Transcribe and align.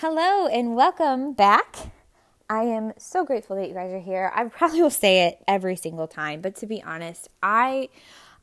Hello 0.00 0.46
and 0.46 0.76
welcome 0.76 1.32
back. 1.32 1.74
I 2.48 2.62
am 2.62 2.92
so 2.98 3.24
grateful 3.24 3.56
that 3.56 3.66
you 3.66 3.74
guys 3.74 3.90
are 3.90 3.98
here. 3.98 4.30
I 4.32 4.44
probably 4.44 4.80
will 4.80 4.90
say 4.90 5.26
it 5.26 5.42
every 5.48 5.74
single 5.74 6.06
time, 6.06 6.40
but 6.40 6.54
to 6.58 6.66
be 6.66 6.80
honest, 6.80 7.26
I 7.42 7.88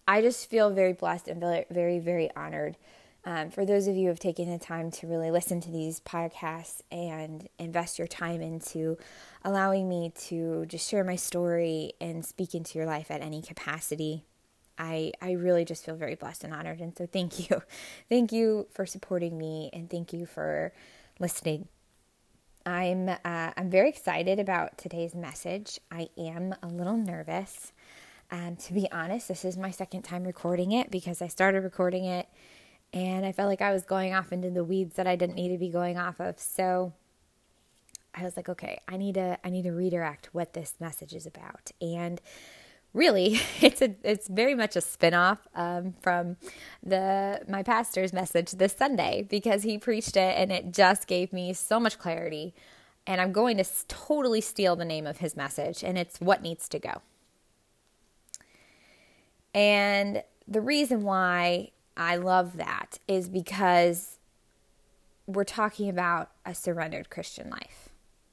I 0.05 0.21
just 0.21 0.49
feel 0.49 0.69
very 0.71 0.91
blessed 0.91 1.29
and 1.29 1.39
very 1.39 1.63
very 1.71 1.99
very 1.99 2.29
honored. 2.35 2.75
Um, 3.23 3.51
for 3.51 3.65
those 3.65 3.87
of 3.87 3.95
you 3.95 4.01
who 4.01 4.07
have 4.09 4.19
taken 4.19 4.51
the 4.51 4.59
time 4.59 4.91
to 4.91 5.07
really 5.07 5.31
listen 5.31 5.61
to 5.61 5.71
these 5.71 6.01
podcasts 6.01 6.81
and 6.91 7.47
invest 7.57 7.99
your 7.99 8.07
time 8.09 8.41
into 8.41 8.97
allowing 9.45 9.87
me 9.87 10.11
to 10.25 10.65
just 10.65 10.89
share 10.89 11.05
my 11.05 11.15
story 11.15 11.93
and 12.01 12.25
speak 12.25 12.53
into 12.53 12.77
your 12.77 12.85
life 12.85 13.09
at 13.09 13.21
any 13.21 13.41
capacity. 13.41 14.25
I, 14.77 15.13
I 15.21 15.31
really 15.31 15.63
just 15.63 15.85
feel 15.85 15.95
very 15.95 16.15
blessed 16.15 16.43
and 16.43 16.53
honored. 16.53 16.81
And 16.81 16.93
so 16.97 17.07
thank 17.07 17.49
you. 17.49 17.61
Thank 18.09 18.33
you 18.33 18.67
for 18.73 18.85
supporting 18.85 19.37
me 19.37 19.69
and 19.71 19.89
thank 19.89 20.11
you 20.11 20.25
for 20.25 20.73
listening. 21.19 21.67
I'm 22.65 23.09
uh, 23.09 23.17
I'm 23.55 23.69
very 23.69 23.89
excited 23.89 24.39
about 24.39 24.77
today's 24.77 25.13
message. 25.13 25.79
I 25.91 26.09
am 26.17 26.55
a 26.63 26.67
little 26.67 26.97
nervous. 26.97 27.71
and 28.31 28.57
to 28.59 28.73
be 28.73 28.91
honest, 28.91 29.27
this 29.27 29.45
is 29.45 29.57
my 29.57 29.71
second 29.71 30.01
time 30.01 30.23
recording 30.23 30.71
it 30.71 30.89
because 30.89 31.21
I 31.21 31.27
started 31.27 31.61
recording 31.61 32.05
it 32.05 32.27
and 32.91 33.25
I 33.25 33.31
felt 33.31 33.49
like 33.49 33.61
I 33.61 33.71
was 33.71 33.83
going 33.85 34.13
off 34.13 34.31
into 34.31 34.49
the 34.49 34.63
weeds 34.63 34.95
that 34.95 35.05
I 35.05 35.15
didn't 35.15 35.35
need 35.35 35.49
to 35.49 35.57
be 35.57 35.69
going 35.69 35.97
off 35.97 36.19
of. 36.19 36.39
So 36.39 36.93
I 38.15 38.23
was 38.23 38.35
like, 38.37 38.49
okay, 38.49 38.79
I 38.87 38.97
need 38.97 39.15
to 39.15 39.37
I 39.43 39.49
need 39.49 39.63
to 39.63 39.71
redirect 39.71 40.29
what 40.33 40.53
this 40.53 40.75
message 40.79 41.13
is 41.13 41.25
about. 41.27 41.71
And 41.81 42.21
really 42.95 43.39
it's 43.61 43.81
a 43.81 43.93
it's 44.03 44.27
very 44.27 44.55
much 44.55 44.75
a 44.75 44.79
spinoff 44.79 45.37
um, 45.53 45.93
from 46.01 46.37
the 46.81 47.41
my 47.47 47.61
pastor's 47.61 48.13
message 48.13 48.51
this 48.51 48.73
Sunday 48.73 49.27
because 49.29 49.61
he 49.63 49.77
preached 49.77 50.17
it 50.17 50.35
and 50.37 50.51
it 50.51 50.71
just 50.71 51.05
gave 51.05 51.31
me 51.31 51.53
so 51.53 51.79
much 51.79 51.99
clarity. 51.99 52.55
And 53.07 53.21
I'm 53.21 53.33
going 53.33 53.57
to 53.57 53.65
totally 53.87 54.41
steal 54.41 54.75
the 54.75 54.85
name 54.85 55.05
of 55.05 55.19
his 55.19 55.35
message, 55.35 55.83
and 55.83 55.95
it's 55.95 56.19
what 56.19 56.41
needs 56.41 56.67
to 56.69 56.79
go. 56.79 57.03
And 59.53 60.23
the 60.47 60.59
reason 60.59 61.03
why 61.03 61.69
I 61.95 62.15
love 62.15 62.57
that 62.57 62.97
is 63.07 63.29
because 63.29 64.17
we're 65.27 65.43
talking 65.43 65.87
about 65.87 66.31
a 66.47 66.55
surrendered 66.55 67.11
Christian 67.11 67.51
life. 67.51 67.89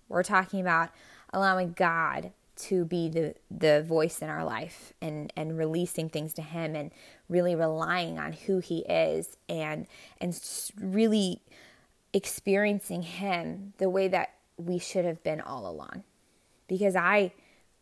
We're 0.08 0.22
talking 0.22 0.60
about 0.60 0.88
allowing 1.34 1.72
God 1.72 2.32
to 2.62 2.84
be 2.84 3.08
the 3.08 3.34
the 3.50 3.82
voice 3.82 4.20
in 4.20 4.28
our 4.28 4.44
life 4.44 4.92
and 5.00 5.32
and 5.36 5.58
releasing 5.58 6.08
things 6.08 6.32
to 6.34 6.42
him 6.42 6.74
and 6.76 6.90
really 7.28 7.54
relying 7.54 8.18
on 8.18 8.32
who 8.32 8.58
he 8.58 8.80
is 8.80 9.36
and 9.48 9.86
and 10.20 10.38
really 10.80 11.40
experiencing 12.12 13.02
him 13.02 13.72
the 13.78 13.88
way 13.88 14.06
that 14.08 14.34
we 14.56 14.78
should 14.78 15.04
have 15.04 15.22
been 15.22 15.40
all 15.40 15.68
along. 15.68 16.04
Because 16.68 16.94
i 16.96 17.32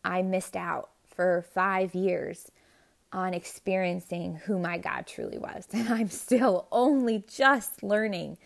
i 0.03 0.21
missed 0.21 0.55
out 0.55 0.89
for 1.05 1.45
5 1.53 1.93
years 1.93 2.51
on 3.13 3.33
experiencing 3.33 4.41
who 4.45 4.57
my 4.57 4.77
god 4.77 5.05
truly 5.05 5.37
was. 5.37 5.67
And 5.73 5.89
i'm 5.89 6.09
still 6.09 6.67
only 6.71 7.23
just 7.27 7.83
learning 7.83 8.37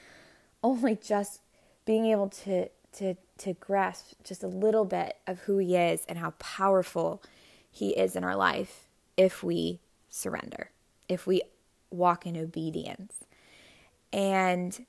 only 0.63 0.95
just 0.95 1.41
being 1.85 2.07
able 2.07 2.29
to 2.29 2.69
to 2.93 3.15
to 3.39 3.53
grasp 3.53 4.13
just 4.23 4.43
a 4.43 4.47
little 4.47 4.85
bit 4.85 5.17
of 5.27 5.39
who 5.39 5.57
he 5.57 5.75
is 5.75 6.05
and 6.07 6.17
how 6.17 6.31
powerful 6.39 7.21
he 7.69 7.89
is 7.89 8.15
in 8.15 8.23
our 8.23 8.35
life 8.35 8.87
if 9.17 9.43
we 9.43 9.79
surrender, 10.09 10.71
if 11.09 11.27
we 11.27 11.41
walk 11.89 12.25
in 12.25 12.37
obedience. 12.37 13.25
And 14.13 14.85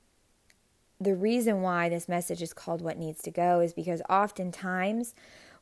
the 0.99 1.15
reason 1.15 1.61
why 1.61 1.89
this 1.89 2.07
message 2.07 2.41
is 2.41 2.53
called 2.53 2.81
What 2.81 2.97
Needs 2.97 3.21
to 3.23 3.31
Go 3.31 3.59
is 3.59 3.73
because 3.73 4.01
oftentimes 4.09 5.13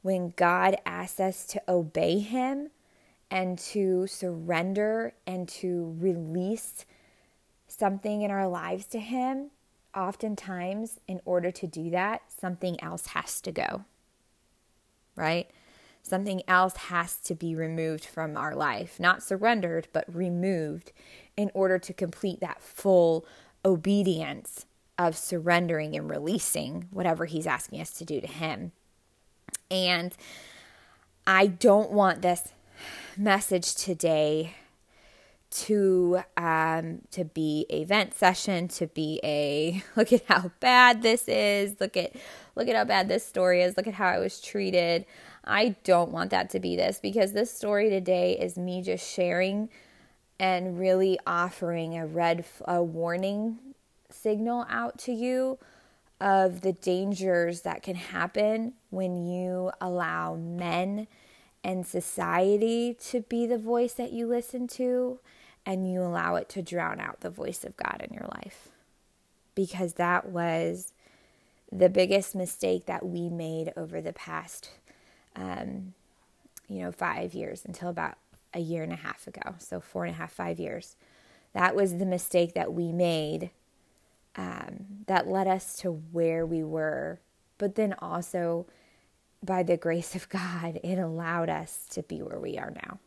when 0.01 0.33
God 0.35 0.77
asks 0.85 1.19
us 1.19 1.45
to 1.47 1.61
obey 1.67 2.19
Him 2.19 2.69
and 3.31 3.57
to 3.57 4.07
surrender 4.07 5.13
and 5.25 5.47
to 5.49 5.95
release 5.99 6.85
something 7.67 8.21
in 8.21 8.31
our 8.31 8.47
lives 8.47 8.85
to 8.87 8.99
Him, 8.99 9.49
oftentimes, 9.95 10.99
in 11.07 11.21
order 11.25 11.51
to 11.51 11.67
do 11.67 11.89
that, 11.91 12.21
something 12.27 12.81
else 12.83 13.07
has 13.07 13.41
to 13.41 13.51
go, 13.51 13.85
right? 15.15 15.49
Something 16.03 16.43
else 16.47 16.75
has 16.75 17.15
to 17.17 17.33
be 17.33 17.55
removed 17.55 18.05
from 18.05 18.37
our 18.37 18.55
life, 18.55 18.99
not 18.99 19.23
surrendered, 19.23 19.87
but 19.91 20.05
removed 20.13 20.91
in 21.35 21.49
order 21.53 21.79
to 21.79 21.93
complete 21.93 22.39
that 22.41 22.61
full 22.61 23.25
obedience 23.63 24.65
of 24.97 25.17
surrendering 25.17 25.95
and 25.95 26.09
releasing 26.09 26.87
whatever 26.91 27.25
He's 27.25 27.47
asking 27.47 27.81
us 27.81 27.91
to 27.93 28.05
do 28.05 28.21
to 28.21 28.27
Him. 28.27 28.71
And 29.71 30.15
I 31.25 31.47
don't 31.47 31.91
want 31.91 32.21
this 32.21 32.53
message 33.17 33.73
today 33.75 34.55
to 35.55 36.19
um, 36.37 37.01
to 37.11 37.23
be 37.23 37.65
a 37.69 37.85
vent 37.85 38.13
session, 38.13 38.67
to 38.69 38.87
be 38.87 39.19
a 39.23 39.83
look 39.95 40.11
at 40.11 40.23
how 40.25 40.51
bad 40.59 41.01
this 41.01 41.27
is, 41.27 41.79
look 41.79 41.95
at 41.95 42.15
look 42.55 42.67
at 42.67 42.75
how 42.75 42.83
bad 42.83 43.07
this 43.07 43.25
story 43.25 43.61
is, 43.61 43.77
look 43.77 43.87
at 43.87 43.93
how 43.93 44.07
I 44.07 44.19
was 44.19 44.41
treated. 44.41 45.05
I 45.43 45.75
don't 45.83 46.11
want 46.11 46.31
that 46.31 46.49
to 46.51 46.59
be 46.59 46.75
this 46.75 46.99
because 47.01 47.33
this 47.33 47.51
story 47.51 47.89
today 47.89 48.37
is 48.37 48.57
me 48.57 48.81
just 48.81 49.07
sharing 49.07 49.69
and 50.39 50.79
really 50.79 51.19
offering 51.25 51.97
a 51.97 52.05
red 52.05 52.43
a 52.65 52.83
warning 52.83 53.59
signal 54.09 54.65
out 54.69 54.97
to 54.99 55.11
you 55.11 55.57
of 56.19 56.61
the 56.61 56.73
dangers 56.73 57.61
that 57.61 57.83
can 57.83 57.95
happen 57.95 58.73
when 58.89 59.25
you 59.25 59.71
allow 59.81 60.35
men 60.35 61.07
and 61.63 61.85
society 61.85 62.93
to 62.93 63.21
be 63.21 63.45
the 63.45 63.57
voice 63.57 63.93
that 63.93 64.11
you 64.11 64.27
listen 64.27 64.67
to 64.67 65.19
and 65.65 65.91
you 65.91 66.01
allow 66.01 66.35
it 66.35 66.49
to 66.49 66.61
drown 66.61 66.99
out 66.99 67.21
the 67.21 67.29
voice 67.29 67.63
of 67.63 67.75
God 67.77 68.05
in 68.07 68.13
your 68.13 68.27
life. 68.35 68.69
Because 69.55 69.93
that 69.93 70.29
was 70.29 70.93
the 71.71 71.89
biggest 71.89 72.35
mistake 72.35 72.85
that 72.85 73.05
we 73.05 73.29
made 73.29 73.73
over 73.75 74.01
the 74.01 74.13
past, 74.13 74.69
um, 75.35 75.93
you 76.67 76.81
know, 76.81 76.91
five 76.91 77.33
years 77.33 77.63
until 77.65 77.89
about 77.89 78.17
a 78.53 78.59
year 78.59 78.83
and 78.83 78.93
a 78.93 78.97
half 78.97 79.27
ago. 79.27 79.55
So, 79.59 79.79
four 79.79 80.05
and 80.05 80.15
a 80.15 80.17
half, 80.17 80.31
five 80.31 80.59
years. 80.59 80.95
That 81.53 81.75
was 81.75 81.97
the 81.97 82.05
mistake 82.05 82.53
that 82.53 82.73
we 82.73 82.91
made 82.91 83.49
um, 84.35 84.85
that 85.07 85.27
led 85.27 85.47
us 85.47 85.77
to 85.77 85.91
where 85.91 86.45
we 86.45 86.63
were. 86.63 87.19
But 87.57 87.75
then 87.75 87.93
also, 87.99 88.65
by 89.43 89.63
the 89.63 89.77
grace 89.77 90.15
of 90.15 90.29
God, 90.29 90.79
it 90.83 90.97
allowed 90.97 91.49
us 91.49 91.87
to 91.91 92.03
be 92.03 92.21
where 92.21 92.39
we 92.39 92.57
are 92.57 92.73
now. 92.85 92.99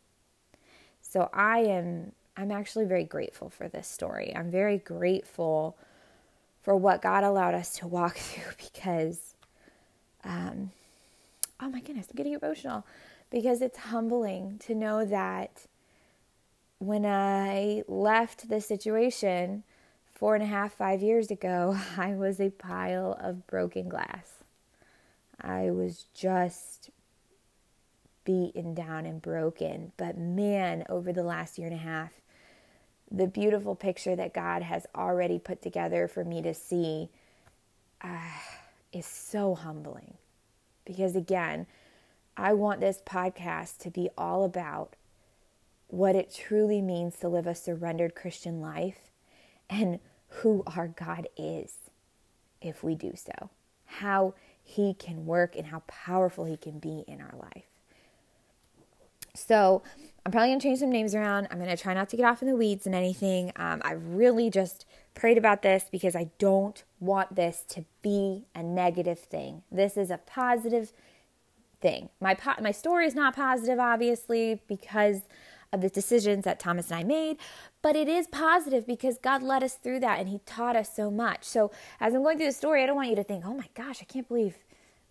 So, 1.00 1.30
I 1.32 1.60
am 1.60 2.12
I'm 2.38 2.52
actually 2.52 2.84
very 2.84 3.02
grateful 3.02 3.50
for 3.50 3.68
this 3.68 3.88
story. 3.88 4.32
I'm 4.34 4.48
very 4.48 4.78
grateful 4.78 5.76
for 6.62 6.76
what 6.76 7.02
God 7.02 7.24
allowed 7.24 7.54
us 7.54 7.76
to 7.78 7.88
walk 7.88 8.16
through 8.16 8.52
because, 8.72 9.34
um, 10.22 10.70
oh 11.60 11.68
my 11.68 11.80
goodness, 11.80 12.06
I'm 12.10 12.16
getting 12.16 12.34
emotional 12.34 12.86
because 13.28 13.60
it's 13.60 13.78
humbling 13.78 14.60
to 14.66 14.74
know 14.76 15.04
that 15.04 15.66
when 16.78 17.04
I 17.04 17.82
left 17.88 18.48
the 18.48 18.60
situation 18.60 19.64
four 20.14 20.36
and 20.36 20.44
a 20.44 20.46
half, 20.46 20.72
five 20.72 21.02
years 21.02 21.32
ago, 21.32 21.76
I 21.96 22.14
was 22.14 22.40
a 22.40 22.50
pile 22.50 23.18
of 23.20 23.48
broken 23.48 23.88
glass. 23.88 24.44
I 25.40 25.72
was 25.72 26.06
just 26.14 26.90
beaten 28.24 28.74
down 28.74 29.06
and 29.06 29.20
broken. 29.20 29.90
But 29.96 30.18
man, 30.18 30.84
over 30.88 31.12
the 31.12 31.22
last 31.24 31.58
year 31.58 31.66
and 31.66 31.76
a 31.76 31.82
half, 31.82 32.12
the 33.10 33.26
beautiful 33.26 33.74
picture 33.74 34.14
that 34.16 34.34
God 34.34 34.62
has 34.62 34.86
already 34.94 35.38
put 35.38 35.62
together 35.62 36.08
for 36.08 36.24
me 36.24 36.42
to 36.42 36.54
see 36.54 37.08
uh, 38.02 38.18
is 38.92 39.06
so 39.06 39.54
humbling. 39.54 40.14
Because 40.84 41.16
again, 41.16 41.66
I 42.36 42.52
want 42.52 42.80
this 42.80 43.02
podcast 43.04 43.78
to 43.78 43.90
be 43.90 44.08
all 44.16 44.44
about 44.44 44.94
what 45.88 46.14
it 46.14 46.32
truly 46.32 46.80
means 46.80 47.16
to 47.16 47.28
live 47.28 47.46
a 47.46 47.54
surrendered 47.54 48.14
Christian 48.14 48.60
life 48.60 49.10
and 49.68 49.98
who 50.28 50.62
our 50.66 50.88
God 50.88 51.28
is 51.36 51.74
if 52.60 52.82
we 52.82 52.94
do 52.94 53.14
so, 53.16 53.50
how 53.86 54.34
He 54.62 54.94
can 54.94 55.26
work 55.26 55.56
and 55.56 55.66
how 55.66 55.82
powerful 55.86 56.44
He 56.44 56.56
can 56.56 56.78
be 56.78 57.04
in 57.08 57.20
our 57.20 57.34
life. 57.36 57.64
So, 59.34 59.82
I'm 60.28 60.32
probably 60.32 60.50
going 60.50 60.60
to 60.60 60.62
change 60.62 60.80
some 60.80 60.92
names 60.92 61.14
around. 61.14 61.48
I'm 61.50 61.56
going 61.56 61.74
to 61.74 61.82
try 61.82 61.94
not 61.94 62.10
to 62.10 62.16
get 62.18 62.26
off 62.26 62.42
in 62.42 62.48
the 62.48 62.54
weeds 62.54 62.84
and 62.84 62.94
anything. 62.94 63.50
Um, 63.56 63.80
I 63.82 63.92
really 63.92 64.50
just 64.50 64.84
prayed 65.14 65.38
about 65.38 65.62
this 65.62 65.86
because 65.90 66.14
I 66.14 66.28
don't 66.38 66.84
want 67.00 67.34
this 67.34 67.64
to 67.70 67.86
be 68.02 68.44
a 68.54 68.62
negative 68.62 69.18
thing. 69.18 69.62
This 69.72 69.96
is 69.96 70.10
a 70.10 70.18
positive 70.18 70.92
thing. 71.80 72.10
My 72.20 72.34
po- 72.34 72.60
my 72.60 72.72
story 72.72 73.06
is 73.06 73.14
not 73.14 73.36
positive, 73.36 73.78
obviously, 73.78 74.60
because 74.68 75.22
of 75.72 75.80
the 75.80 75.88
decisions 75.88 76.44
that 76.44 76.60
Thomas 76.60 76.90
and 76.90 77.00
I 77.00 77.04
made, 77.04 77.38
but 77.80 77.96
it 77.96 78.06
is 78.06 78.26
positive 78.26 78.86
because 78.86 79.16
God 79.16 79.42
led 79.42 79.62
us 79.62 79.76
through 79.76 80.00
that 80.00 80.18
and 80.18 80.28
He 80.28 80.40
taught 80.44 80.76
us 80.76 80.94
so 80.94 81.10
much. 81.10 81.44
So 81.44 81.70
as 82.00 82.12
I'm 82.12 82.22
going 82.22 82.36
through 82.36 82.48
the 82.48 82.52
story, 82.52 82.82
I 82.82 82.86
don't 82.86 82.96
want 82.96 83.08
you 83.08 83.16
to 83.16 83.24
think, 83.24 83.46
oh 83.46 83.54
my 83.54 83.68
gosh, 83.72 84.02
I 84.02 84.04
can't 84.04 84.28
believe, 84.28 84.58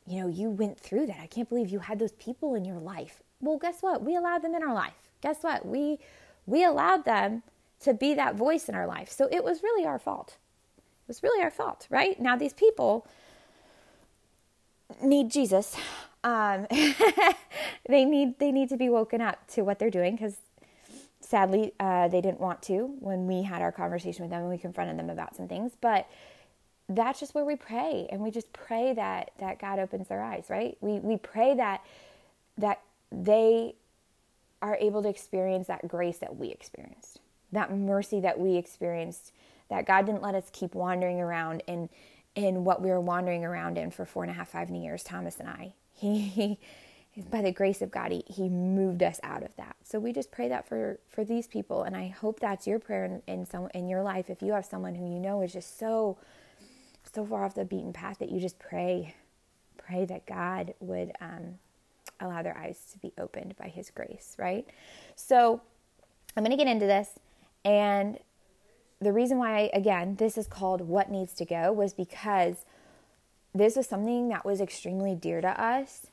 you 0.06 0.22
know, 0.22 0.28
you 0.28 0.52
went 0.52 0.80
through 0.80 1.08
that. 1.08 1.18
I 1.20 1.26
can't 1.26 1.50
believe 1.50 1.70
you 1.70 1.80
had 1.80 1.98
those 1.98 2.12
people 2.12 2.54
in 2.54 2.66
your 2.66 2.80
life. 2.80 3.24
Well, 3.42 3.58
guess 3.58 3.82
what? 3.82 4.04
We 4.04 4.16
allowed 4.16 4.44
them 4.44 4.54
in 4.54 4.62
our 4.62 4.76
life. 4.76 5.07
Guess 5.22 5.44
what? 5.44 5.66
We 5.66 6.00
we 6.46 6.64
allowed 6.64 7.06
them 7.06 7.44
to 7.82 7.94
be 7.94 8.14
that 8.16 8.36
voice 8.36 8.70
in 8.70 8.76
our 8.76 8.88
life. 8.88 9.12
So 9.12 9.28
it 9.32 9.44
was 9.44 9.62
really 9.62 9.86
our 9.86 10.00
fault. 10.00 10.38
It 10.78 11.08
was 11.08 11.22
really 11.22 11.44
our 11.44 11.52
fault, 11.52 11.88
right? 11.90 12.20
Now 12.20 12.36
these 12.36 12.54
people 12.54 13.08
need 15.02 15.30
Jesus. 15.30 15.76
Um, 16.24 16.68
they 17.90 18.06
need 18.06 18.40
they 18.40 18.52
need 18.52 18.70
to 18.70 18.78
be 18.78 18.90
woken 18.90 19.22
up 19.22 19.46
to 19.50 19.62
what 19.62 19.80
they're 19.80 19.90
doing 19.90 20.16
because 20.16 20.38
sadly 21.22 21.74
uh, 21.80 22.08
they 22.08 22.22
didn't 22.22 22.40
want 22.40 22.62
to 22.64 22.96
when 23.00 23.28
we 23.28 23.44
had 23.44 23.62
our 23.62 23.72
conversation 23.72 24.24
with 24.24 24.32
them 24.32 24.42
and 24.42 24.50
we 24.50 24.58
confronted 24.58 24.98
them 24.98 25.10
about 25.10 25.36
some 25.36 25.48
things. 25.48 25.74
But 25.80 26.08
that's 26.90 27.20
just 27.20 27.36
where 27.36 27.44
we 27.44 27.56
pray 27.56 28.08
and 28.12 28.22
we 28.22 28.32
just 28.32 28.52
pray 28.54 28.94
that 28.94 29.32
that 29.40 29.60
God 29.60 29.80
opens 29.80 30.08
their 30.08 30.24
eyes. 30.24 30.46
Right? 30.50 30.78
We 30.82 31.00
we 31.00 31.18
pray 31.18 31.56
that 31.56 31.86
that 32.58 32.82
they 33.12 33.76
are 34.62 34.78
able 34.80 35.04
to 35.04 35.10
experience 35.10 35.68
that 35.68 35.88
grace 35.88 36.18
that 36.20 36.36
we 36.36 36.50
experienced, 36.50 37.20
that 37.52 37.72
mercy 37.72 38.20
that 38.22 38.40
we 38.40 38.56
experienced. 38.56 39.32
That 39.70 39.86
God 39.86 40.06
didn't 40.06 40.22
let 40.22 40.34
us 40.34 40.50
keep 40.54 40.76
wandering 40.76 41.20
around 41.20 41.62
in, 41.68 41.90
in 42.36 42.64
what 42.64 42.82
we 42.82 42.90
were 42.90 43.02
wandering 43.02 43.44
around 43.44 43.78
in 43.78 43.92
for 43.92 44.06
four 44.06 44.24
and 44.24 44.32
a 44.32 44.34
half, 44.34 44.48
five 44.48 44.70
years, 44.70 45.04
Thomas 45.04 45.40
and 45.40 45.50
I. 45.50 45.74
He, 45.94 46.20
he 46.30 46.60
by 47.30 47.42
the 47.42 47.52
grace 47.52 47.82
of 47.82 47.92
God, 47.92 48.12
he, 48.12 48.24
he 48.28 48.48
moved 48.48 49.02
us 49.02 49.20
out 49.24 49.44
of 49.44 49.56
that. 49.58 49.76
So 49.84 50.00
we 50.00 50.14
just 50.14 50.32
pray 50.32 50.48
that 50.50 50.68
for, 50.68 51.00
for 51.10 51.24
these 51.24 51.48
people. 51.48 51.84
And 51.84 51.96
I 51.96 52.08
hope 52.08 52.40
that's 52.40 52.68
your 52.68 52.80
prayer 52.80 53.06
in, 53.06 53.22
in 53.28 53.46
some 53.46 53.70
in 53.74 53.90
your 53.90 54.04
life. 54.04 54.30
If 54.30 54.42
you 54.42 54.54
have 54.54 54.66
someone 54.66 54.96
who 54.96 55.12
you 55.12 55.20
know 55.20 55.42
is 55.42 55.54
just 55.54 55.80
so 55.80 56.18
so 57.14 57.26
far 57.26 57.46
off 57.46 57.56
the 57.56 57.66
beaten 57.66 57.94
path 57.94 58.20
that 58.20 58.30
you 58.30 58.40
just 58.40 58.60
pray, 58.60 59.16
pray 59.78 60.06
that 60.06 60.26
God 60.26 60.74
would 60.80 61.14
um, 61.22 61.58
allow 62.20 62.42
their 62.44 62.58
eyes 62.58 62.80
to 62.94 63.00
be 63.00 63.14
opened 63.18 63.56
by 63.58 63.68
his 63.68 63.90
grace, 63.90 64.36
right? 64.38 64.68
So 65.16 65.62
I'm 66.36 66.44
gonna 66.44 66.58
get 66.58 66.68
into 66.68 66.86
this 66.86 67.20
and 67.66 68.20
the 69.00 69.14
reason 69.14 69.38
why, 69.38 69.70
again, 69.74 70.16
this 70.16 70.38
is 70.38 70.48
called 70.48 70.82
What 70.82 71.12
Needs 71.12 71.34
to 71.36 71.46
Go 71.46 71.72
was 71.72 71.94
because 71.94 72.66
this 73.54 73.76
was 73.76 73.88
something 73.88 74.30
that 74.30 74.46
was 74.46 74.60
extremely 74.60 75.16
dear 75.16 75.42
to 75.42 75.62
us. 75.62 76.08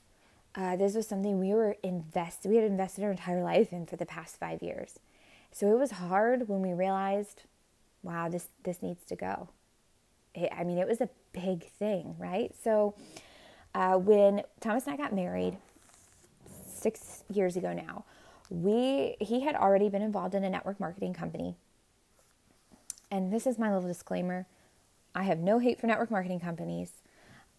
Uh, 0.55 0.76
this 0.76 0.94
was 0.94 1.06
something 1.06 1.41
we 1.41 1.55
were 1.55 1.76
invested, 1.82 2.49
we 2.49 2.56
had 2.56 2.64
invested 2.64 3.05
our 3.05 3.11
entire 3.11 3.43
life 3.43 3.73
in 3.73 3.87
for 3.87 3.97
the 3.97 4.06
past 4.06 4.38
five 4.38 4.62
years. 4.62 4.99
So 5.50 5.73
it 5.73 5.79
was 5.79 5.93
hard 5.93 6.49
when 6.49 6.62
we 6.62 6.73
realized, 6.73 7.43
wow, 8.02 8.29
this, 8.29 8.49
this 8.64 8.82
needs 8.82 9.05
to 9.06 9.17
go. 9.17 9.49
It, 10.35 10.50
I 10.56 10.64
mean, 10.64 10.79
it 10.79 10.87
was 10.87 11.00
a 11.00 11.08
big 11.32 11.70
thing, 11.73 12.14
right? 12.19 12.55
So 12.62 12.94
uh, 13.75 13.94
when 13.94 14.43
Thomas 14.61 14.87
and 14.87 14.94
I 14.94 14.97
got 14.97 15.12
married 15.12 15.56
six 16.84 17.25
years 17.28 17.56
ago 17.56 17.72
now, 17.72 18.04
we 18.50 19.16
he 19.20 19.40
had 19.40 19.56
already 19.56 19.88
been 19.88 20.02
involved 20.02 20.34
in 20.34 20.44
a 20.44 20.50
network 20.50 20.78
marketing 20.78 21.14
company 21.14 21.56
and 23.10 23.32
this 23.32 23.46
is 23.46 23.58
my 23.58 23.72
little 23.75 23.88
disclaimer 23.88 24.46
I 25.14 25.22
have 25.22 25.38
no 25.38 25.58
hate 25.58 25.81
for 25.81 25.86
network 25.86 26.10
marketing 26.10 26.40
companies. 26.40 26.90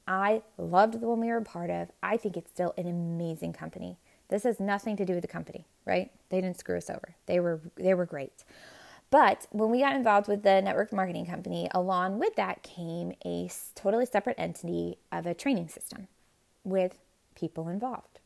I 0.07 0.41
loved 0.57 0.99
the 0.99 1.07
one 1.07 1.21
we 1.21 1.27
were 1.27 1.37
a 1.37 1.41
part 1.41 1.69
of. 1.69 1.89
I 2.03 2.17
think 2.17 2.35
it's 2.35 2.51
still 2.51 2.73
an 2.77 2.87
amazing 2.87 3.53
company. 3.53 3.97
This 4.27 4.43
has 4.43 4.59
nothing 4.59 4.97
to 4.97 5.05
do 5.05 5.13
with 5.13 5.21
the 5.21 5.27
company, 5.27 5.65
right? 5.85 6.11
They 6.29 6.41
didn't 6.41 6.59
screw 6.59 6.77
us 6.77 6.89
over. 6.89 7.15
They 7.27 7.39
were 7.39 7.61
they 7.75 7.93
were 7.93 8.05
great. 8.05 8.43
But 9.09 9.47
when 9.51 9.69
we 9.69 9.79
got 9.79 9.95
involved 9.95 10.27
with 10.27 10.43
the 10.43 10.61
network 10.61 10.91
marketing 10.91 11.27
company, 11.27 11.69
along 11.71 12.19
with 12.19 12.35
that 12.35 12.63
came 12.63 13.13
a 13.23 13.49
totally 13.73 14.05
separate 14.05 14.35
entity 14.37 14.97
of 15.11 15.25
a 15.25 15.33
training 15.33 15.69
system 15.69 16.07
with 16.63 16.97
people 17.35 17.69
involved. 17.69 18.19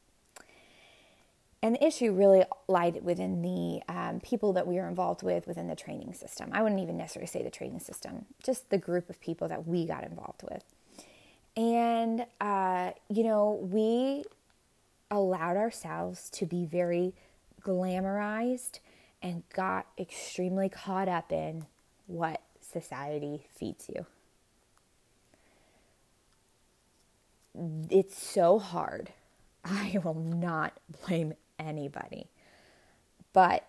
And 1.61 1.75
the 1.75 1.85
issue 1.85 2.13
really 2.13 2.43
lied 2.69 3.03
within 3.03 3.41
the 3.41 3.81
um, 3.93 4.21
people 4.21 4.53
that 4.53 4.65
we 4.65 4.75
were 4.75 4.87
involved 4.87 5.23
with 5.23 5.45
within 5.45 5.67
the 5.67 5.75
training 5.75 6.13
system. 6.13 6.49
I 6.53 6.61
wouldn't 6.61 6.79
even 6.79 6.95
necessarily 6.95 7.27
say 7.27 7.43
the 7.43 7.49
training 7.49 7.81
system, 7.81 8.25
just 8.41 8.69
the 8.69 8.77
group 8.77 9.09
of 9.09 9.19
people 9.19 9.49
that 9.49 9.67
we 9.67 9.85
got 9.85 10.05
involved 10.05 10.43
with. 10.43 10.63
And, 11.57 12.25
uh, 12.39 12.91
you 13.09 13.23
know, 13.23 13.59
we 13.61 14.23
allowed 15.11 15.57
ourselves 15.57 16.29
to 16.29 16.45
be 16.45 16.65
very 16.65 17.13
glamorized 17.61 18.79
and 19.21 19.43
got 19.53 19.87
extremely 19.97 20.69
caught 20.69 21.09
up 21.09 21.31
in 21.31 21.65
what 22.07 22.41
society 22.61 23.47
feeds 23.53 23.89
you. 23.89 24.05
It's 27.89 28.21
so 28.21 28.59
hard. 28.59 29.11
I 29.65 29.99
will 30.03 30.13
not 30.13 30.79
blame 31.05 31.33
anybody. 31.59 32.27
But 33.33 33.67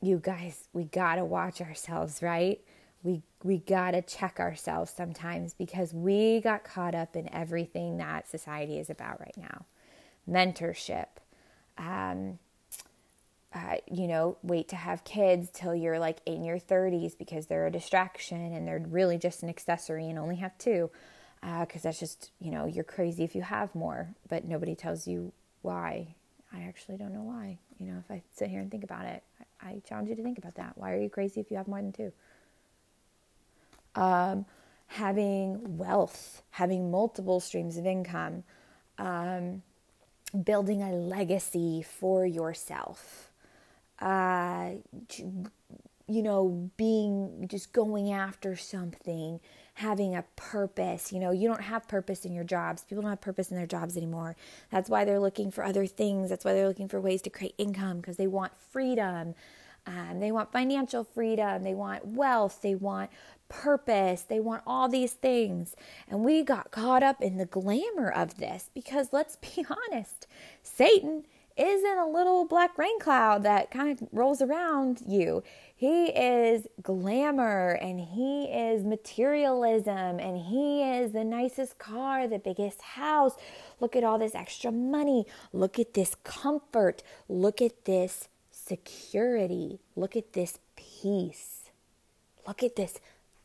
you 0.00 0.18
guys, 0.22 0.68
we 0.72 0.84
got 0.84 1.16
to 1.16 1.24
watch 1.24 1.60
ourselves, 1.60 2.22
right? 2.22 2.60
We 3.02 3.22
we 3.44 3.58
got 3.58 3.92
to 3.92 4.02
check 4.02 4.40
ourselves 4.40 4.90
sometimes 4.90 5.54
because 5.54 5.94
we 5.94 6.40
got 6.40 6.64
caught 6.64 6.94
up 6.94 7.14
in 7.14 7.32
everything 7.32 7.98
that 7.98 8.28
society 8.28 8.78
is 8.78 8.90
about 8.90 9.20
right 9.20 9.36
now. 9.36 9.66
Mentorship, 10.28 11.06
um, 11.78 12.38
uh, 13.54 13.76
you 13.90 14.08
know, 14.08 14.36
wait 14.42 14.68
to 14.68 14.76
have 14.76 15.04
kids 15.04 15.48
till 15.52 15.74
you're 15.74 15.98
like 15.98 16.18
in 16.26 16.44
your 16.44 16.58
30s 16.58 17.16
because 17.16 17.46
they're 17.46 17.66
a 17.66 17.70
distraction 17.70 18.52
and 18.52 18.66
they're 18.66 18.84
really 18.88 19.16
just 19.16 19.42
an 19.42 19.48
accessory 19.48 20.08
and 20.08 20.18
only 20.18 20.36
have 20.36 20.56
two. 20.58 20.90
Because 21.40 21.82
uh, 21.82 21.88
that's 21.88 22.00
just, 22.00 22.32
you 22.40 22.50
know, 22.50 22.66
you're 22.66 22.82
crazy 22.84 23.22
if 23.22 23.36
you 23.36 23.42
have 23.42 23.72
more, 23.74 24.08
but 24.28 24.44
nobody 24.44 24.74
tells 24.74 25.06
you 25.06 25.32
why 25.62 26.16
I 26.52 26.62
actually 26.62 26.96
don't 26.96 27.12
know 27.12 27.22
why. 27.22 27.58
You 27.78 27.86
know, 27.92 27.98
if 27.98 28.10
I 28.10 28.22
sit 28.34 28.48
here 28.48 28.60
and 28.60 28.70
think 28.70 28.84
about 28.84 29.04
it, 29.06 29.22
I, 29.60 29.68
I 29.68 29.82
challenge 29.86 30.08
you 30.08 30.16
to 30.16 30.22
think 30.22 30.38
about 30.38 30.54
that. 30.56 30.72
Why 30.76 30.92
are 30.92 31.00
you 31.00 31.10
crazy 31.10 31.40
if 31.40 31.50
you 31.50 31.56
have 31.56 31.68
more 31.68 31.80
than 31.80 31.92
two? 31.92 32.12
Um, 33.94 34.46
having 34.86 35.76
wealth, 35.76 36.42
having 36.50 36.90
multiple 36.90 37.40
streams 37.40 37.76
of 37.76 37.86
income, 37.86 38.44
um, 38.98 39.62
building 40.44 40.82
a 40.82 40.92
legacy 40.92 41.82
for 41.82 42.26
yourself, 42.26 43.30
uh, 44.00 44.70
you 46.08 46.22
know, 46.22 46.70
being 46.76 47.46
just 47.48 47.72
going 47.72 48.10
after 48.12 48.56
something, 48.56 49.40
having 49.78 50.16
a 50.16 50.24
purpose. 50.34 51.12
You 51.12 51.20
know, 51.20 51.30
you 51.30 51.46
don't 51.46 51.62
have 51.62 51.86
purpose 51.86 52.24
in 52.24 52.32
your 52.32 52.42
jobs. 52.42 52.82
People 52.82 53.02
don't 53.02 53.10
have 53.10 53.20
purpose 53.20 53.52
in 53.52 53.56
their 53.56 53.66
jobs 53.66 53.96
anymore. 53.96 54.34
That's 54.72 54.90
why 54.90 55.04
they're 55.04 55.20
looking 55.20 55.52
for 55.52 55.64
other 55.64 55.86
things. 55.86 56.30
That's 56.30 56.44
why 56.44 56.52
they're 56.52 56.66
looking 56.66 56.88
for 56.88 57.00
ways 57.00 57.22
to 57.22 57.30
create 57.30 57.54
income 57.58 57.98
because 57.98 58.16
they 58.16 58.26
want 58.26 58.52
freedom. 58.70 59.36
Um, 59.86 60.18
they 60.18 60.32
want 60.32 60.50
financial 60.50 61.04
freedom. 61.04 61.62
They 61.62 61.74
want 61.74 62.04
wealth. 62.04 62.60
They 62.60 62.74
want 62.74 63.10
purpose. 63.48 64.22
They 64.22 64.40
want 64.40 64.64
all 64.66 64.88
these 64.88 65.12
things. 65.12 65.76
And 66.08 66.24
we 66.24 66.42
got 66.42 66.72
caught 66.72 67.04
up 67.04 67.22
in 67.22 67.36
the 67.36 67.46
glamour 67.46 68.10
of 68.10 68.38
this 68.38 68.70
because 68.74 69.12
let's 69.12 69.36
be 69.36 69.64
honest, 69.92 70.26
Satan 70.60 71.24
isn't 71.58 71.98
a 71.98 72.06
little 72.06 72.44
black 72.44 72.78
rain 72.78 72.98
cloud 73.00 73.42
that 73.42 73.70
kind 73.70 73.90
of 73.90 74.08
rolls 74.12 74.40
around 74.40 75.02
you. 75.06 75.42
He 75.74 76.06
is 76.06 76.66
glamour 76.82 77.70
and 77.80 78.00
he 78.00 78.44
is 78.44 78.84
materialism 78.84 80.18
and 80.18 80.36
he 80.36 80.82
is 80.82 81.12
the 81.12 81.24
nicest 81.24 81.78
car, 81.78 82.26
the 82.26 82.38
biggest 82.38 82.80
house. 82.82 83.34
Look 83.80 83.94
at 83.94 84.04
all 84.04 84.18
this 84.18 84.34
extra 84.34 84.72
money. 84.72 85.26
Look 85.52 85.78
at 85.78 85.94
this 85.94 86.16
comfort. 86.24 87.02
Look 87.28 87.60
at 87.62 87.84
this 87.84 88.28
security. 88.50 89.78
Look 89.96 90.16
at 90.16 90.32
this 90.32 90.58
peace. 90.76 91.70
Look 92.46 92.62
at 92.62 92.76
this 92.76 93.00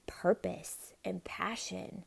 purpose 0.07 0.93
and 1.03 1.23
passion. 1.23 2.03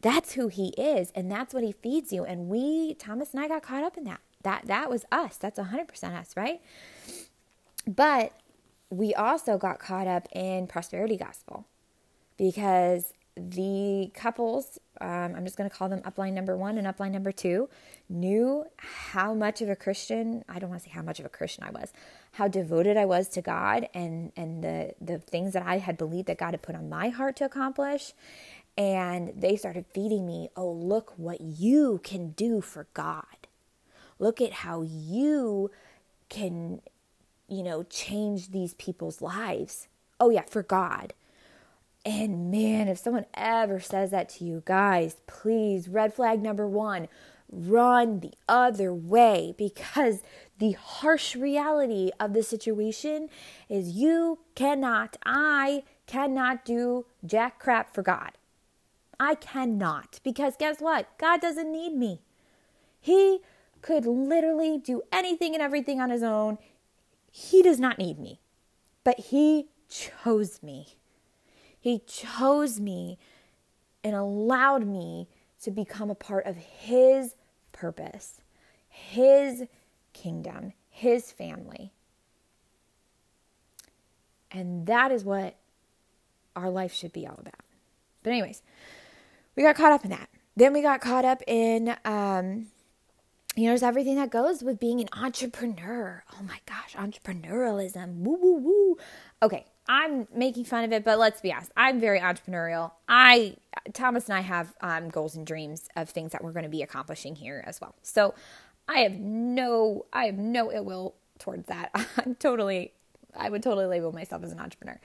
That's 0.00 0.32
who 0.32 0.48
he 0.48 0.68
is 0.78 1.12
and 1.14 1.30
that's 1.30 1.52
what 1.52 1.62
he 1.62 1.72
feeds 1.72 2.12
you. 2.12 2.24
And 2.24 2.48
we, 2.48 2.94
Thomas 2.94 3.32
and 3.32 3.40
I 3.40 3.48
got 3.48 3.62
caught 3.62 3.84
up 3.84 3.96
in 3.96 4.04
that. 4.04 4.20
That 4.42 4.66
that 4.66 4.90
was 4.90 5.04
us. 5.12 5.36
That's 5.36 5.58
100% 5.58 6.18
us, 6.18 6.36
right? 6.36 6.60
But 7.86 8.32
we 8.90 9.14
also 9.14 9.58
got 9.58 9.78
caught 9.78 10.06
up 10.06 10.26
in 10.32 10.66
prosperity 10.66 11.16
gospel 11.16 11.66
because 12.36 13.12
the 13.36 14.10
couples, 14.14 14.78
um, 15.00 15.34
I'm 15.36 15.44
just 15.44 15.56
going 15.56 15.68
to 15.70 15.74
call 15.74 15.88
them 15.88 16.00
upline 16.02 16.32
number 16.32 16.56
one 16.56 16.76
and 16.76 16.86
upline 16.86 17.12
number 17.12 17.32
two, 17.32 17.68
knew 18.08 18.64
how 18.76 19.34
much 19.34 19.62
of 19.62 19.68
a 19.68 19.76
Christian, 19.76 20.44
I 20.48 20.58
don't 20.58 20.68
want 20.68 20.82
to 20.82 20.88
say 20.88 20.94
how 20.94 21.02
much 21.02 21.20
of 21.20 21.26
a 21.26 21.30
Christian 21.30 21.64
I 21.64 21.70
was, 21.70 21.92
how 22.32 22.48
devoted 22.48 22.96
I 22.96 23.04
was 23.04 23.28
to 23.30 23.42
God 23.42 23.88
and, 23.94 24.32
and 24.36 24.62
the, 24.62 24.94
the 25.00 25.18
things 25.18 25.52
that 25.52 25.62
I 25.62 25.78
had 25.78 25.96
believed 25.96 26.26
that 26.26 26.38
God 26.38 26.50
had 26.52 26.62
put 26.62 26.74
on 26.74 26.88
my 26.88 27.08
heart 27.08 27.36
to 27.36 27.44
accomplish. 27.44 28.12
And 28.76 29.32
they 29.36 29.56
started 29.56 29.84
feeding 29.92 30.26
me, 30.26 30.48
oh, 30.56 30.70
look 30.70 31.12
what 31.16 31.40
you 31.40 32.00
can 32.02 32.30
do 32.30 32.60
for 32.60 32.86
God. 32.94 33.24
Look 34.20 34.40
at 34.40 34.52
how 34.52 34.82
you 34.82 35.72
can, 36.28 36.82
you 37.48 37.64
know, 37.64 37.82
change 37.82 38.50
these 38.50 38.74
people's 38.74 39.20
lives. 39.20 39.88
Oh, 40.20 40.30
yeah, 40.30 40.42
for 40.42 40.62
God. 40.62 41.14
And 42.04 42.50
man, 42.50 42.86
if 42.86 42.98
someone 42.98 43.26
ever 43.34 43.80
says 43.80 44.10
that 44.10 44.28
to 44.30 44.44
you, 44.44 44.62
guys, 44.64 45.16
please, 45.26 45.88
red 45.88 46.14
flag 46.14 46.42
number 46.42 46.68
one, 46.68 47.08
run 47.50 48.20
the 48.20 48.32
other 48.48 48.94
way 48.94 49.54
because 49.58 50.22
the 50.58 50.72
harsh 50.72 51.34
reality 51.34 52.10
of 52.20 52.32
the 52.32 52.42
situation 52.42 53.28
is 53.68 53.90
you 53.90 54.38
cannot, 54.54 55.16
I 55.24 55.82
cannot 56.06 56.64
do 56.64 57.06
jack 57.24 57.58
crap 57.58 57.94
for 57.94 58.02
God. 58.02 58.32
I 59.18 59.34
cannot 59.34 60.20
because 60.22 60.56
guess 60.58 60.80
what? 60.80 61.06
God 61.18 61.40
doesn't 61.40 61.72
need 61.72 61.94
me. 61.94 62.20
He 63.00 63.40
could 63.82 64.06
literally 64.06 64.78
do 64.78 65.02
anything 65.12 65.54
and 65.54 65.62
everything 65.62 66.00
on 66.00 66.10
his 66.10 66.22
own. 66.22 66.58
He 67.30 67.62
does 67.62 67.78
not 67.78 67.98
need 67.98 68.18
me, 68.18 68.40
but 69.04 69.18
he 69.18 69.68
chose 69.88 70.62
me. 70.62 70.96
He 71.78 72.00
chose 72.06 72.78
me 72.78 73.18
and 74.04 74.14
allowed 74.14 74.86
me 74.86 75.28
to 75.62 75.70
become 75.70 76.10
a 76.10 76.14
part 76.14 76.46
of 76.46 76.56
his 76.56 77.36
purpose, 77.72 78.40
his 78.88 79.64
kingdom, 80.12 80.72
his 80.88 81.32
family. 81.32 81.92
And 84.50 84.86
that 84.86 85.12
is 85.12 85.24
what 85.24 85.56
our 86.56 86.70
life 86.70 86.92
should 86.92 87.12
be 87.12 87.26
all 87.26 87.38
about. 87.38 87.54
But, 88.22 88.30
anyways, 88.30 88.62
we 89.54 89.62
got 89.62 89.76
caught 89.76 89.92
up 89.92 90.04
in 90.04 90.10
that. 90.10 90.28
Then 90.56 90.72
we 90.72 90.82
got 90.82 91.00
caught 91.00 91.24
up 91.24 91.42
in, 91.46 91.96
um, 92.04 92.66
you 93.60 93.66
know, 93.66 93.72
there's 93.72 93.82
everything 93.82 94.16
that 94.16 94.30
goes 94.30 94.62
with 94.62 94.80
being 94.80 95.02
an 95.02 95.08
entrepreneur. 95.12 96.24
Oh 96.32 96.42
my 96.42 96.60
gosh, 96.64 96.94
entrepreneurialism. 96.94 98.16
Woo, 98.20 98.38
woo, 98.40 98.56
woo. 98.56 98.96
Okay, 99.42 99.66
I'm 99.86 100.26
making 100.34 100.64
fun 100.64 100.82
of 100.84 100.92
it, 100.92 101.04
but 101.04 101.18
let's 101.18 101.42
be 101.42 101.52
honest. 101.52 101.70
I'm 101.76 102.00
very 102.00 102.20
entrepreneurial. 102.20 102.92
I, 103.06 103.56
Thomas 103.92 104.30
and 104.30 104.38
I 104.38 104.40
have 104.40 104.74
um, 104.80 105.10
goals 105.10 105.36
and 105.36 105.46
dreams 105.46 105.90
of 105.94 106.08
things 106.08 106.32
that 106.32 106.42
we're 106.42 106.52
going 106.52 106.62
to 106.62 106.70
be 106.70 106.80
accomplishing 106.80 107.36
here 107.36 107.62
as 107.66 107.82
well. 107.82 107.94
So 108.00 108.34
I 108.88 109.00
have 109.00 109.12
no, 109.12 110.06
I 110.10 110.24
have 110.24 110.38
no 110.38 110.72
ill 110.72 110.84
will 110.86 111.14
towards 111.38 111.66
that. 111.66 111.90
I'm 112.16 112.36
totally, 112.36 112.94
I 113.36 113.50
would 113.50 113.62
totally 113.62 113.84
label 113.84 114.12
myself 114.12 114.42
as 114.42 114.52
an 114.52 114.58
entrepreneur. 114.58 114.98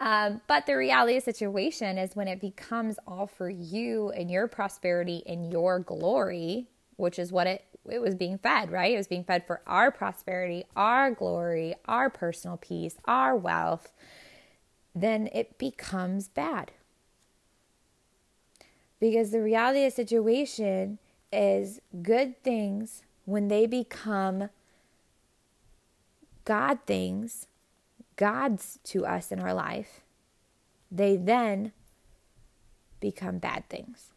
Um, 0.00 0.40
but 0.46 0.64
the 0.64 0.78
reality 0.78 1.18
of 1.18 1.26
the 1.26 1.30
situation 1.30 1.98
is 1.98 2.16
when 2.16 2.26
it 2.26 2.40
becomes 2.40 2.98
all 3.06 3.26
for 3.26 3.50
you 3.50 4.08
and 4.12 4.30
your 4.30 4.48
prosperity 4.48 5.22
and 5.26 5.52
your 5.52 5.78
glory, 5.78 6.68
which 6.96 7.18
is 7.18 7.30
what 7.30 7.46
it 7.46 7.64
it 7.90 8.00
was 8.00 8.14
being 8.14 8.38
fed, 8.38 8.70
right? 8.70 8.92
It 8.92 8.96
was 8.96 9.06
being 9.06 9.24
fed 9.24 9.46
for 9.46 9.62
our 9.66 9.90
prosperity, 9.90 10.64
our 10.76 11.10
glory, 11.10 11.74
our 11.86 12.10
personal 12.10 12.56
peace, 12.56 12.96
our 13.06 13.36
wealth 13.36 13.92
then 15.00 15.28
it 15.32 15.58
becomes 15.58 16.28
bad. 16.28 16.72
Because 19.00 19.30
the 19.30 19.42
reality 19.42 19.84
of 19.84 19.92
the 19.92 19.96
situation 19.96 20.98
is 21.32 21.80
good 22.02 22.42
things 22.42 23.02
when 23.24 23.48
they 23.48 23.66
become 23.66 24.48
God 26.44 26.78
things, 26.86 27.46
God's 28.16 28.78
to 28.84 29.06
us 29.06 29.30
in 29.30 29.38
our 29.38 29.54
life, 29.54 30.00
they 30.90 31.16
then 31.16 31.72
become 32.98 33.38
bad 33.38 33.68
things. 33.68 34.08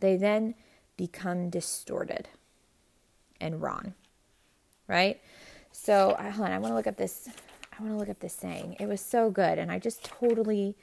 They 0.00 0.16
then 0.16 0.54
become 0.96 1.50
distorted 1.50 2.28
and 3.40 3.60
wrong. 3.62 3.94
Right? 4.86 5.20
So, 5.70 6.16
hold 6.18 6.48
on, 6.48 6.52
I 6.52 6.58
want 6.58 6.72
to 6.72 6.74
look 6.74 6.86
up 6.86 6.96
this 6.96 7.28
I 7.78 7.82
want 7.82 7.94
to 7.94 7.98
look 7.98 8.08
up 8.08 8.18
this 8.18 8.34
saying. 8.34 8.76
It 8.80 8.86
was 8.86 9.00
so 9.00 9.30
good, 9.30 9.58
and 9.58 9.70
I 9.70 9.78
just 9.78 10.02
totally, 10.02 10.76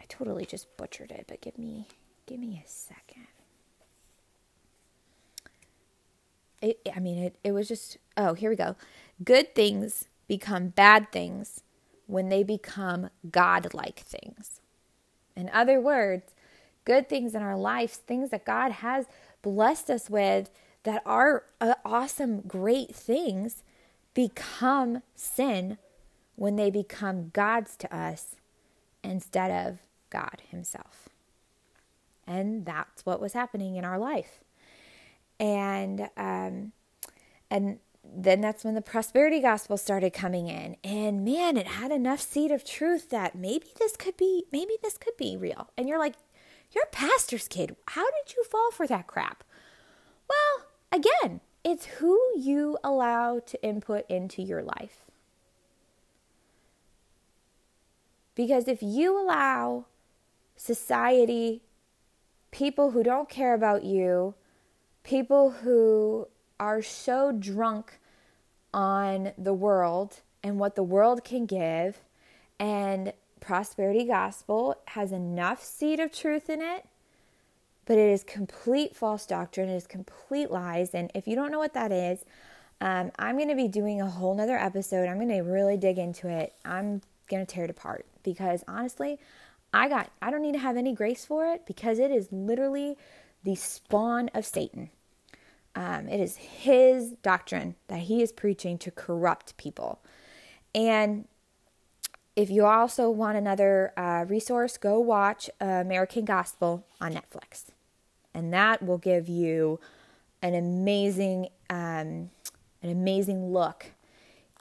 I 0.00 0.04
totally 0.08 0.44
just 0.44 0.76
butchered 0.76 1.12
it. 1.12 1.26
But 1.28 1.40
give 1.40 1.56
me, 1.56 1.86
give 2.26 2.40
me 2.40 2.60
a 2.64 2.68
second. 2.68 3.28
It, 6.60 6.80
I 6.94 6.98
mean, 6.98 7.18
it, 7.18 7.36
it 7.44 7.52
was 7.52 7.68
just. 7.68 7.98
Oh, 8.16 8.34
here 8.34 8.50
we 8.50 8.56
go. 8.56 8.74
Good 9.22 9.54
things 9.54 10.06
become 10.26 10.68
bad 10.68 11.12
things 11.12 11.62
when 12.06 12.28
they 12.30 12.42
become 12.42 13.10
God-like 13.30 14.00
things. 14.00 14.60
In 15.36 15.48
other 15.52 15.80
words, 15.80 16.32
good 16.84 17.08
things 17.08 17.34
in 17.34 17.42
our 17.42 17.56
lives, 17.56 17.96
things 17.96 18.30
that 18.30 18.44
God 18.44 18.72
has 18.72 19.06
blessed 19.42 19.90
us 19.90 20.10
with 20.10 20.50
that 20.84 21.02
are 21.04 21.44
uh, 21.60 21.74
awesome, 21.84 22.42
great 22.42 22.94
things, 22.94 23.62
become 24.14 25.02
sin 25.14 25.78
when 26.36 26.56
they 26.56 26.70
become 26.70 27.30
gods 27.32 27.76
to 27.76 27.94
us 27.94 28.36
instead 29.02 29.50
of 29.50 29.78
God 30.10 30.42
Himself. 30.50 31.08
And 32.26 32.64
that's 32.64 33.04
what 33.04 33.20
was 33.20 33.32
happening 33.32 33.76
in 33.76 33.84
our 33.84 33.98
life. 33.98 34.40
And 35.38 36.08
um, 36.16 36.72
and 37.50 37.78
then 38.04 38.40
that's 38.40 38.64
when 38.64 38.74
the 38.74 38.82
prosperity 38.82 39.40
gospel 39.40 39.76
started 39.76 40.12
coming 40.12 40.48
in. 40.48 40.76
And 40.84 41.24
man, 41.24 41.56
it 41.56 41.66
had 41.66 41.90
enough 41.90 42.20
seed 42.20 42.50
of 42.50 42.64
truth 42.64 43.10
that 43.10 43.34
maybe 43.34 43.66
this 43.78 43.96
could 43.96 44.16
be 44.16 44.44
maybe 44.52 44.74
this 44.82 44.98
could 44.98 45.16
be 45.16 45.36
real. 45.36 45.70
And 45.76 45.88
you're 45.88 45.98
like, 45.98 46.14
you're 46.72 46.84
a 46.84 46.94
pastor's 46.94 47.48
kid. 47.48 47.76
How 47.88 48.04
did 48.04 48.34
you 48.36 48.44
fall 48.44 48.70
for 48.70 48.86
that 48.86 49.06
crap? 49.06 49.44
Well, 50.28 50.66
again, 50.94 51.40
it's 51.64 51.86
who 51.86 52.20
you 52.36 52.78
allow 52.84 53.40
to 53.40 53.62
input 53.62 54.04
into 54.08 54.42
your 54.42 54.62
life. 54.62 55.04
Because 58.34 58.68
if 58.68 58.82
you 58.82 59.20
allow 59.20 59.86
society, 60.56 61.62
people 62.50 62.90
who 62.90 63.02
don't 63.02 63.28
care 63.28 63.54
about 63.54 63.84
you, 63.84 64.34
people 65.02 65.50
who 65.50 66.28
are 66.58 66.82
so 66.82 67.32
drunk 67.32 67.98
on 68.72 69.32
the 69.36 69.54
world 69.54 70.20
and 70.42 70.58
what 70.58 70.74
the 70.74 70.82
world 70.82 71.24
can 71.24 71.46
give, 71.46 72.00
and 72.58 73.12
prosperity 73.40 74.04
gospel 74.04 74.76
has 74.88 75.12
enough 75.12 75.62
seed 75.62 76.00
of 76.00 76.12
truth 76.12 76.48
in 76.48 76.60
it, 76.60 76.86
but 77.86 77.98
it 77.98 78.10
is 78.10 78.24
complete 78.24 78.96
false 78.96 79.26
doctrine, 79.26 79.68
it 79.68 79.76
is 79.76 79.86
complete 79.86 80.50
lies. 80.50 80.94
And 80.94 81.10
if 81.14 81.26
you 81.26 81.34
don't 81.34 81.50
know 81.50 81.58
what 81.58 81.74
that 81.74 81.92
is, 81.92 82.24
um, 82.80 83.12
I'm 83.18 83.36
going 83.36 83.48
to 83.48 83.54
be 83.54 83.68
doing 83.68 84.00
a 84.00 84.08
whole 84.08 84.34
nother 84.34 84.58
episode. 84.58 85.08
I'm 85.08 85.16
going 85.16 85.28
to 85.28 85.40
really 85.40 85.76
dig 85.76 85.98
into 85.98 86.28
it. 86.28 86.54
I'm 86.64 87.00
going 87.28 87.44
to 87.44 87.52
tear 87.52 87.64
it 87.64 87.70
apart 87.70 88.06
because 88.22 88.64
honestly, 88.68 89.18
I 89.72 89.88
got 89.88 90.10
I 90.22 90.30
don't 90.30 90.42
need 90.42 90.52
to 90.52 90.58
have 90.58 90.76
any 90.76 90.92
grace 90.92 91.24
for 91.24 91.46
it 91.46 91.66
because 91.66 91.98
it 91.98 92.10
is 92.10 92.28
literally 92.30 92.96
the 93.42 93.54
spawn 93.54 94.30
of 94.34 94.46
Satan. 94.46 94.90
Um, 95.74 96.08
it 96.08 96.20
is 96.20 96.36
his 96.36 97.10
doctrine 97.22 97.74
that 97.88 98.00
he 98.00 98.22
is 98.22 98.30
preaching 98.30 98.78
to 98.78 98.90
corrupt 98.90 99.56
people. 99.56 100.00
And 100.74 101.26
if 102.36 102.50
you 102.50 102.66
also 102.66 103.10
want 103.10 103.38
another 103.38 103.92
uh, 103.96 104.24
resource, 104.26 104.76
go 104.76 104.98
watch 104.98 105.48
American 105.60 106.24
Gospel 106.24 106.84
on 107.00 107.14
Netflix. 107.14 107.66
And 108.34 108.52
that 108.52 108.82
will 108.82 108.98
give 108.98 109.28
you 109.28 109.78
an 110.42 110.54
amazing, 110.54 111.48
um, 111.70 112.30
an 112.82 112.90
amazing 112.90 113.52
look 113.52 113.86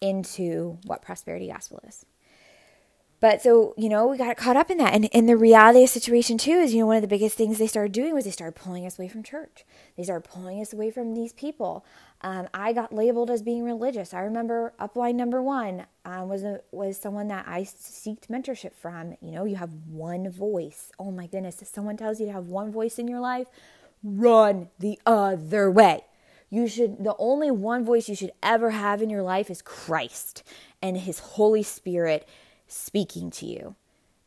into 0.01 0.77
what 0.86 1.01
prosperity 1.01 1.48
gospel 1.48 1.80
is. 1.88 2.06
But 3.24 3.42
so, 3.42 3.74
you 3.77 3.88
know, 3.88 4.08
we 4.08 4.18
got 4.18 4.36
caught 4.36 4.58
up 4.58 4.70
in 4.70 4.77
that. 4.80 4.94
And, 4.94 5.08
and 5.13 5.30
the 5.30 5.38
reality 5.38 5.80
of 5.80 5.84
the 5.84 5.94
situation, 5.94 6.38
too, 6.38 6.60
is, 6.60 6.74
you 6.74 6.82
know, 6.82 6.88
one 6.88 6.98
of 6.98 7.01
the 7.01 7.08
biggest 7.08 7.38
things 7.38 7.58
they 7.58 7.68
started 7.68 7.94
doing 7.94 8.13
was 8.13 8.25
they 8.25 8.32
started 8.32 8.60
pulling 8.60 8.86
us 8.86 9.00
away 9.00 9.08
from 9.08 9.24
church. 9.24 9.63
They 9.96 10.03
started 10.03 10.30
pulling 10.30 10.60
us 10.60 10.74
away 10.74 10.92
from 10.92 11.13
these 11.13 11.32
people. 11.32 11.86
Um, 12.20 12.50
I 12.53 12.74
got 12.74 12.92
labeled 12.92 13.32
as 13.32 13.42
being 13.42 13.63
religious. 13.63 14.13
I 14.13 14.20
remember 14.20 14.74
upline 14.77 15.15
number 15.15 15.42
one 15.42 15.86
um, 16.03 16.27
was, 16.27 16.44
a, 16.44 16.60
was 16.74 16.98
someone 16.98 17.30
that 17.30 17.46
I 17.48 17.62
seeked 17.62 18.27
mentorship 18.27 18.74
from. 18.74 19.15
You 19.22 19.32
know, 19.32 19.46
you 19.46 19.56
have 19.56 19.72
one 19.88 20.30
voice. 20.30 20.92
Oh 21.00 21.10
my 21.10 21.27
goodness. 21.27 21.62
If 21.62 21.70
someone 21.70 21.96
tells 21.96 22.20
you 22.20 22.25
to 22.25 22.34
have 22.34 22.48
one 22.48 22.74
voice 22.74 23.00
in 23.00 23.08
your 23.08 23.22
life, 23.22 23.48
run 24.03 24.68
the 24.80 25.00
other 25.06 25.72
way. 25.72 26.01
You 26.50 26.68
should, 26.68 27.01
the 27.01 27.15
only 27.18 27.51
one 27.51 27.86
voice 27.86 28.10
you 28.10 28.15
should 28.15 28.34
ever 28.44 28.72
have 28.72 29.01
in 29.01 29.10
your 29.10 29.24
life 29.24 29.50
is 29.50 29.62
Christ 29.62 30.44
and 30.82 30.98
His 30.98 31.20
Holy 31.20 31.63
Spirit 31.63 32.27
speaking 32.74 33.30
to 33.32 33.46
you. 33.46 33.75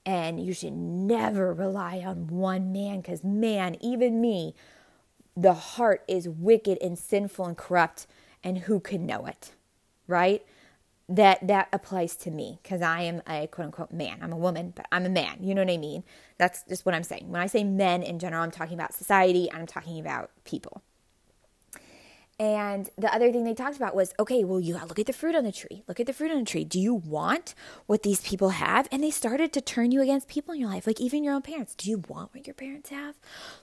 And 0.05 0.45
you 0.45 0.53
should 0.53 0.73
never 0.73 1.53
rely 1.53 1.99
on 2.07 2.29
one 2.29 2.73
man 2.73 3.01
because, 3.01 3.25
man, 3.25 3.77
even 3.81 4.21
me, 4.21 4.55
the 5.37 5.55
heart 5.55 6.05
is 6.09 6.29
wicked 6.29 6.79
and 6.81 6.99
sinful 6.99 7.45
and 7.45 7.57
corrupt, 7.57 8.07
and 8.43 8.59
who 8.59 8.79
can 8.81 9.05
know 9.05 9.27
it, 9.27 9.53
right? 10.07 10.45
That 11.09 11.47
that 11.47 11.69
applies 11.73 12.17
to 12.17 12.31
me 12.31 12.59
because 12.63 12.83
I 12.83 13.03
am 13.03 13.23
a 13.29 13.47
quote 13.49 13.67
unquote 13.67 13.93
man. 13.93 14.19
I'm 14.23 14.33
a 14.33 14.37
woman, 14.37 14.73
but 14.75 14.87
I'm 14.91 15.07
a 15.07 15.11
man. 15.11 15.39
You 15.41 15.55
know 15.55 15.63
what 15.63 15.73
I 15.73 15.77
mean? 15.77 16.05
That's 16.39 16.63
just 16.69 16.87
what 16.87 16.95
I'm 16.95 17.05
saying. 17.05 17.29
When 17.29 17.41
I 17.41 17.47
say 17.47 17.65
men 17.65 18.03
in 18.03 18.19
general, 18.19 18.43
I'm 18.43 18.51
talking 18.51 18.75
about 18.75 18.95
society 18.95 19.49
and 19.51 19.59
I'm 19.59 19.67
talking 19.67 20.01
about 20.01 20.31
people. 20.45 20.83
And 22.39 22.91
the 22.99 23.13
other 23.15 23.33
thing 23.33 23.45
they 23.45 23.55
talked 23.55 23.77
about 23.77 23.95
was 23.95 24.13
okay, 24.19 24.45
well, 24.45 24.61
you 24.61 24.75
look 24.75 24.99
at 24.99 25.07
the 25.07 25.13
fruit 25.15 25.35
on 25.35 25.45
the 25.45 25.53
tree. 25.53 25.83
Look 25.89 25.99
at 26.01 26.07
the 26.07 26.13
fruit 26.13 26.31
on 26.31 26.41
the 26.41 26.45
tree. 26.45 26.65
Do 26.65 26.79
you 26.79 26.95
want 26.95 27.55
what 27.87 28.03
these 28.03 28.21
people 28.21 28.51
have? 28.51 28.87
And 28.93 29.03
they 29.03 29.11
started 29.11 29.55
to 29.55 29.63
turn 29.63 29.91
you 29.91 30.03
against 30.03 30.29
people 30.29 30.53
in 30.53 30.61
your 30.61 30.69
life, 30.69 30.87
like 30.87 31.01
even 31.01 31.25
your 31.25 31.33
own 31.33 31.41
parents. 31.41 31.75
Do 31.75 31.89
you 31.89 32.03
want 32.09 32.35
what 32.35 32.47
your 32.47 32.53
parents 32.53 32.91
have? 32.91 33.15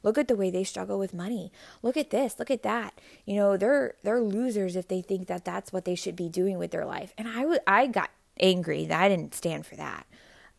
Look 0.02 0.18
at 0.18 0.28
the 0.28 0.36
way 0.36 0.50
they 0.50 0.64
struggle 0.64 0.98
with 0.98 1.14
money. 1.14 1.52
Look 1.84 1.98
at 1.98 2.10
this. 2.10 2.40
Look 2.40 2.50
at 2.50 2.64
that. 2.64 3.00
You 3.26 3.36
know, 3.36 3.58
they're 3.58 3.94
they're 4.02 4.22
losers 4.22 4.76
if 4.76 4.88
they 4.88 5.02
think 5.02 5.28
that 5.28 5.46
that's 5.46 5.72
what 5.72 5.86
they 5.86 5.96
should 5.96 6.16
be 6.16 6.28
doing 6.28 6.58
with 6.58 6.72
their 6.72 6.86
life. 6.86 7.14
And 7.16 7.28
I 7.28 7.42
w- 7.42 7.60
I 7.68 7.86
got 7.88 8.10
angry 8.40 8.90
I 8.92 9.08
didn't 9.08 9.36
stand 9.36 9.66
for 9.66 9.76
that 9.76 10.08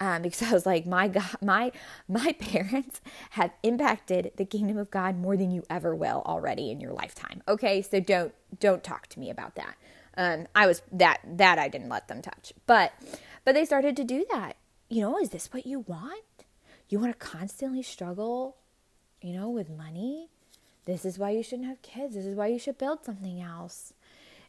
um, 0.05 0.21
because 0.21 0.43
I 0.43 0.53
was 0.53 0.67
like, 0.67 0.87
my 0.87 1.09
God, 1.09 1.25
my 1.43 1.73
my 2.09 2.33
parents 2.39 3.01
have 3.31 3.53
impacted 3.63 4.33
the 4.37 4.45
kingdom 4.45 4.77
of 4.77 4.91
God 4.91 5.17
more 5.19 5.37
than 5.37 5.51
you 5.51 5.65
ever 5.71 5.95
will 5.95 6.23
already 6.27 6.71
in 6.71 6.81
your 6.81 6.93
lifetime. 6.93 7.43
Okay, 7.49 7.81
so 7.81 8.01
don't 8.01 8.35
don't 8.61 8.85
talk 8.85 9.07
to 9.09 9.21
me 9.21 9.31
about 9.31 9.55
that. 9.55 9.77
Um, 10.17 10.47
I 10.55 10.67
was 10.67 10.83
that 10.93 11.21
that 11.25 11.59
I 11.59 11.69
didn't 11.69 11.89
let 11.89 12.09
them 12.09 12.21
touch, 12.21 12.53
but 12.67 12.93
but 13.45 13.55
they 13.55 13.65
started 13.65 13.97
to 13.97 14.05
do 14.05 14.27
that. 14.31 14.57
You 14.91 15.01
know, 15.01 15.19
is 15.19 15.31
this 15.31 15.53
what 15.53 15.67
you 15.67 15.81
want? 15.81 16.23
You 16.91 16.99
want 16.99 17.19
to 17.19 17.27
constantly 17.27 17.83
struggle, 17.83 18.57
you 19.23 19.33
know, 19.33 19.49
with 19.49 19.71
money. 19.71 20.29
This 20.85 21.07
is 21.07 21.19
why 21.19 21.31
you 21.31 21.43
shouldn't 21.43 21.69
have 21.69 21.81
kids. 21.81 22.15
This 22.15 22.27
is 22.27 22.37
why 22.37 22.49
you 22.49 22.59
should 22.59 22.77
build 22.77 23.05
something 23.07 23.41
else. 23.41 23.95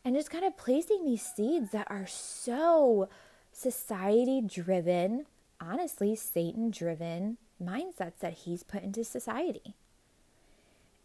And 0.03 0.15
just 0.15 0.29
kind 0.29 0.43
of 0.43 0.57
placing 0.57 1.05
these 1.05 1.25
seeds 1.25 1.71
that 1.71 1.87
are 1.89 2.05
so 2.05 3.07
society 3.53 4.41
driven 4.41 5.25
honestly 5.59 6.15
Satan 6.15 6.71
driven 6.71 7.37
mindsets 7.61 8.19
that 8.19 8.33
he's 8.33 8.63
put 8.63 8.83
into 8.83 9.03
society. 9.03 9.75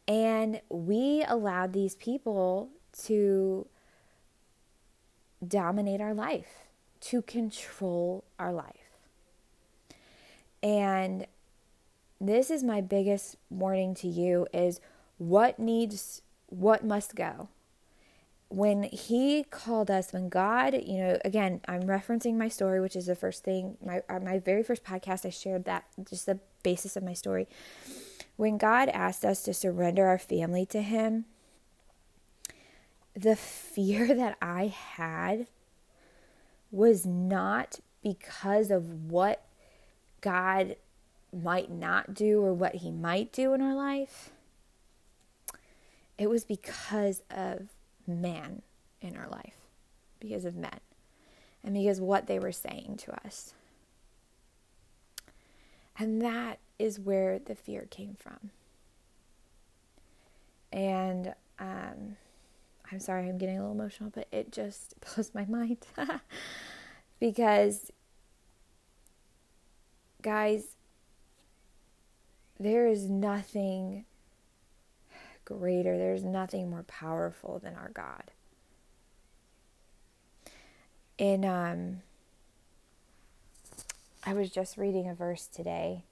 And 0.09 0.61
we 0.69 1.25
allowed 1.27 1.73
these 1.73 1.95
people 1.95 2.71
to 3.05 3.67
dominate 5.47 6.01
our 6.01 6.15
life, 6.15 6.65
to 7.01 7.23
control 7.23 8.25
our 8.39 8.53
life. 8.53 8.75
And 10.63 11.27
this 12.21 12.51
is 12.51 12.63
my 12.63 12.81
biggest 12.81 13.37
warning 13.49 13.95
to 13.95 14.09
you 14.09 14.47
is 14.53 14.81
what 15.19 15.59
needs 15.59 16.23
what 16.49 16.85
must 16.85 17.15
go 17.15 17.49
when 18.51 18.83
he 18.83 19.45
called 19.45 19.91
us 19.91 20.13
when 20.13 20.29
god 20.29 20.75
you 20.75 20.99
know 20.99 21.17
again 21.25 21.61
i'm 21.69 21.83
referencing 21.83 22.35
my 22.35 22.49
story 22.49 22.81
which 22.81 22.97
is 22.97 23.07
the 23.07 23.15
first 23.15 23.45
thing 23.45 23.77
my 23.85 24.03
uh, 24.09 24.19
my 24.21 24.39
very 24.39 24.63
first 24.63 24.85
podcast 24.85 25.25
i 25.25 25.31
shared 25.31 25.65
that 25.65 25.85
just 26.09 26.27
the 26.27 26.39
basis 26.63 26.95
of 26.95 27.03
my 27.03 27.15
story. 27.15 27.49
When 28.37 28.59
god 28.59 28.89
asked 28.91 29.25
us 29.25 29.43
to 29.45 29.55
surrender 29.55 30.07
our 30.07 30.19
family 30.19 30.67
to 30.67 30.83
him 30.83 31.25
the 33.15 33.37
fear 33.37 34.15
that 34.15 34.37
i 34.43 34.67
had 34.67 35.47
was 36.71 37.07
not 37.07 37.81
because 38.03 38.71
of 38.71 39.11
what 39.11 39.45
god 40.21 40.77
might 41.33 41.71
not 41.71 42.15
do 42.15 42.43
or 42.43 42.53
what 42.53 42.77
he 42.77 42.91
might 42.91 43.33
do 43.33 43.55
in 43.55 43.61
our 43.61 43.75
life. 43.75 44.31
It 46.19 46.29
was 46.29 46.45
because 46.45 47.23
of 47.31 47.69
man 48.07 48.63
in 49.01 49.17
our 49.17 49.29
life 49.29 49.67
because 50.19 50.45
of 50.45 50.55
men 50.55 50.81
and 51.63 51.75
because 51.75 52.01
what 52.01 52.27
they 52.27 52.39
were 52.39 52.53
saying 52.53 52.97
to 52.99 53.27
us. 53.27 53.55
And 55.99 56.23
that 56.23 56.59
is 56.79 56.99
where 56.99 57.39
the 57.39 57.55
fear 57.55 57.87
came 57.91 58.17
from. 58.19 58.51
And 60.73 61.35
um, 61.59 62.17
I'm 62.91 63.01
sorry, 63.01 63.29
I'm 63.29 63.39
getting 63.39 63.59
a 63.59 63.61
little 63.61 63.75
emotional, 63.75 64.11
but 64.11 64.27
it 64.33 64.51
just 64.51 64.95
blows 65.15 65.33
my 65.35 65.45
mind. 65.45 65.79
because, 67.21 67.91
guys, 70.23 70.77
there 72.59 72.87
is 72.87 73.09
nothing 73.09 74.05
greater. 75.59 75.99
There's 75.99 76.23
nothing 76.23 76.71
more 76.71 76.85
powerful 76.85 77.59
than 77.59 77.75
our 77.75 77.91
God. 77.91 78.31
In 81.19 81.45
um 81.45 82.03
I 84.25 84.35
was 84.35 84.51
just 84.51 84.77
reading 84.77 85.09
a 85.09 85.15
verse 85.15 85.47
today. 85.47 86.05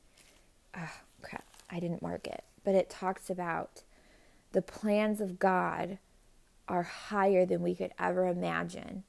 Oh, 0.76 0.90
crap. 1.22 1.44
I 1.70 1.78
didn't 1.78 2.02
mark 2.02 2.26
it. 2.26 2.42
But 2.64 2.74
it 2.74 2.90
talks 2.90 3.28
about 3.30 3.82
the 4.52 4.62
plans 4.62 5.20
of 5.20 5.38
God 5.38 5.98
are 6.66 6.82
higher 6.82 7.44
than 7.46 7.62
we 7.62 7.74
could 7.74 7.92
ever 7.98 8.26
imagine. 8.26 9.04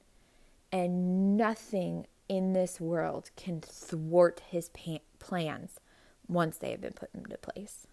And 0.70 1.36
nothing 1.36 2.06
in 2.28 2.52
this 2.52 2.80
world 2.80 3.30
can 3.36 3.60
thwart 3.60 4.42
his 4.48 4.68
pa- 4.68 4.98
plans 5.18 5.80
once 6.28 6.58
they 6.58 6.70
have 6.70 6.80
been 6.80 6.92
put 6.92 7.10
into 7.14 7.36
place. 7.38 7.86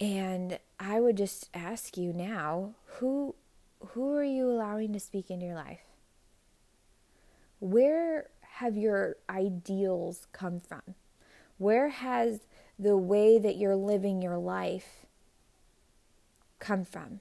And 0.00 0.58
I 0.80 1.00
would 1.00 1.16
just 1.16 1.48
ask 1.54 1.96
you 1.96 2.12
now, 2.12 2.74
who 2.98 3.34
who 3.88 4.14
are 4.16 4.24
you 4.24 4.50
allowing 4.50 4.92
to 4.92 5.00
speak 5.00 5.30
into 5.30 5.46
your 5.46 5.54
life? 5.54 5.80
Where 7.60 8.28
have 8.42 8.76
your 8.76 9.16
ideals 9.28 10.26
come 10.32 10.58
from? 10.60 10.82
Where 11.58 11.88
has 11.88 12.40
the 12.78 12.96
way 12.96 13.38
that 13.38 13.56
you're 13.56 13.76
living 13.76 14.20
your 14.20 14.38
life 14.38 15.06
come 16.58 16.84
from? 16.84 17.20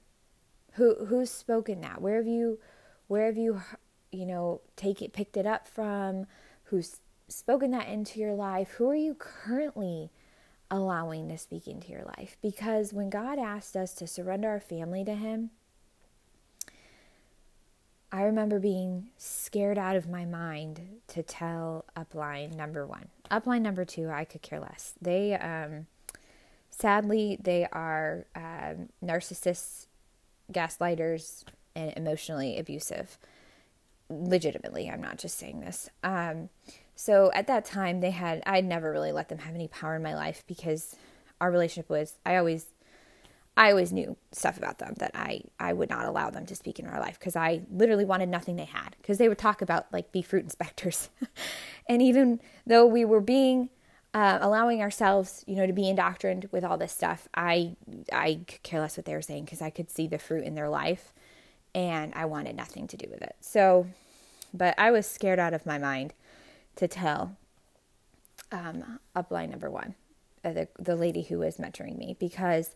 Who 0.74 1.06
who's 1.06 1.30
spoken 1.30 1.82
that? 1.82 2.02
Where 2.02 2.18
have 2.18 2.28
you 2.28 2.60
where 3.08 3.28
have 3.28 3.38
you 3.38 3.62
you 4.12 4.26
know 4.26 4.62
take 4.76 5.02
it 5.02 5.14
picked 5.14 5.38
it 5.38 5.46
up 5.46 5.68
from? 5.68 6.26
Who's 6.66 6.98
spoken 7.28 7.72
that 7.72 7.88
into 7.88 8.20
your 8.20 8.34
life? 8.34 8.72
Who 8.72 8.90
are 8.90 8.96
you 8.96 9.16
currently 9.16 10.10
allowing 10.74 11.30
to 11.30 11.38
speak 11.38 11.68
into 11.68 11.92
your 11.92 12.04
life. 12.18 12.36
Because 12.42 12.92
when 12.92 13.12
God 13.12 13.38
asked 13.38 13.78
us 13.78 13.94
to 13.94 14.08
surrender 14.08 14.50
our 14.50 14.60
family 14.60 15.06
to 15.06 15.14
Him, 15.14 15.52
I 18.12 18.24
remember 18.24 18.60
being 18.60 19.10
scared 19.16 19.78
out 19.78 19.96
of 19.96 20.10
my 20.10 20.26
mind 20.26 21.02
to 21.10 21.22
tell 21.22 21.86
upline 21.96 22.56
number 22.56 22.88
one. 22.88 23.10
Upline 23.30 23.62
number 23.62 23.86
two, 23.86 24.10
I 24.10 24.26
could 24.26 24.42
care 24.42 24.60
less. 24.60 24.94
They, 25.00 25.36
um, 25.36 25.86
sadly, 26.72 27.38
they 27.42 27.68
are 27.72 28.26
um, 28.36 28.90
narcissists, 29.04 29.86
gaslighters, 30.52 31.44
and 31.76 31.94
emotionally 31.96 32.58
abusive. 32.58 33.20
Legitimately, 34.10 34.90
I'm 34.90 35.02
not 35.02 35.20
just 35.20 35.38
saying 35.38 35.60
this. 35.60 35.90
Um, 36.04 36.50
so 36.96 37.32
at 37.34 37.48
that 37.48 37.66
time, 37.66 38.00
they 38.00 38.12
had, 38.12 38.44
I'd 38.46 38.66
never 38.66 38.92
really 38.92 39.12
let 39.12 39.30
them 39.30 39.40
have 39.40 39.56
any 39.56 39.68
power 39.68 39.96
in 39.96 40.04
my 40.04 40.16
life 40.16 40.44
because 40.48 40.96
our 41.42 41.52
relationship 41.52 41.90
was, 41.90 42.16
I 42.26 42.38
always, 42.38 42.68
I 43.56 43.70
always 43.70 43.92
knew 43.92 44.18
stuff 44.32 44.58
about 44.58 44.80
them 44.80 44.96
that 44.98 45.12
I, 45.14 45.42
I 45.60 45.74
would 45.74 45.90
not 45.90 46.06
allow 46.06 46.30
them 46.30 46.46
to 46.48 46.56
speak 46.56 46.80
in 46.80 46.88
our 46.88 47.00
life 47.00 47.20
because 47.20 47.36
I 47.36 47.62
literally 47.72 48.06
wanted 48.06 48.30
nothing 48.30 48.56
they 48.56 48.66
had 48.66 48.96
because 49.02 49.18
they 49.18 49.30
would 49.30 49.38
talk 49.38 49.62
about 49.62 49.92
like 49.92 50.12
be 50.12 50.22
fruit 50.22 50.44
inspectors. 50.44 51.10
and 51.90 52.02
even 52.02 52.40
though 52.66 52.86
we 52.86 53.06
were 53.06 53.22
being, 53.22 53.70
uh, 54.14 54.38
allowing 54.42 54.82
ourselves, 54.82 55.44
you 55.48 55.56
know, 55.56 55.66
to 55.66 55.74
be 55.74 55.90
indoctrined 55.90 56.48
with 56.52 56.64
all 56.64 56.78
this 56.78 56.92
stuff, 56.92 57.28
I, 57.34 57.76
I 58.12 58.42
could 58.48 58.62
care 58.62 58.80
less 58.80 58.96
what 58.96 59.06
they 59.06 59.16
were 59.16 59.24
saying 59.24 59.46
because 59.46 59.62
I 59.62 59.72
could 59.72 59.90
see 59.90 60.08
the 60.08 60.20
fruit 60.20 60.44
in 60.44 60.54
their 60.54 60.70
life 60.70 61.14
and 61.74 62.14
I 62.16 62.26
wanted 62.26 62.56
nothing 62.56 62.88
to 62.88 62.98
do 62.98 63.08
with 63.10 63.24
it. 63.24 63.36
So, 63.40 63.88
but 64.54 64.76
I 64.78 64.92
was 64.92 65.08
scared 65.08 65.40
out 65.40 65.56
of 65.56 65.66
my 65.66 65.80
mind 65.80 66.14
to 66.76 66.88
tell 66.88 67.38
um, 68.52 69.00
upline 69.16 69.50
number 69.50 69.70
one, 69.70 69.96
uh, 70.44 70.54
the, 70.54 70.68
the 70.80 70.96
lady 70.96 71.24
who 71.24 71.40
was 71.40 71.58
mentoring 71.58 71.98
me, 71.98 72.16
because 72.20 72.76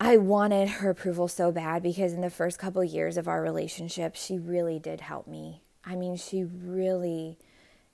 I 0.00 0.16
wanted 0.16 0.68
her 0.68 0.90
approval 0.90 1.26
so 1.26 1.50
bad 1.50 1.82
because 1.82 2.12
in 2.12 2.20
the 2.20 2.30
first 2.30 2.58
couple 2.58 2.82
of 2.82 2.88
years 2.88 3.16
of 3.16 3.26
our 3.26 3.42
relationship, 3.42 4.14
she 4.14 4.38
really 4.38 4.78
did 4.78 5.00
help 5.00 5.26
me. 5.26 5.62
I 5.84 5.96
mean, 5.96 6.16
she 6.16 6.44
really 6.44 7.38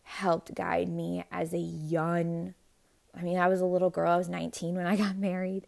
helped 0.02 0.54
guide 0.54 0.88
me 0.88 1.24
as 1.32 1.54
a 1.54 1.58
young, 1.58 2.54
I 3.16 3.22
mean, 3.22 3.38
I 3.38 3.48
was 3.48 3.60
a 3.60 3.66
little 3.66 3.88
girl, 3.88 4.10
I 4.10 4.16
was 4.16 4.28
19 4.28 4.74
when 4.74 4.86
I 4.86 4.96
got 4.98 5.16
married. 5.16 5.66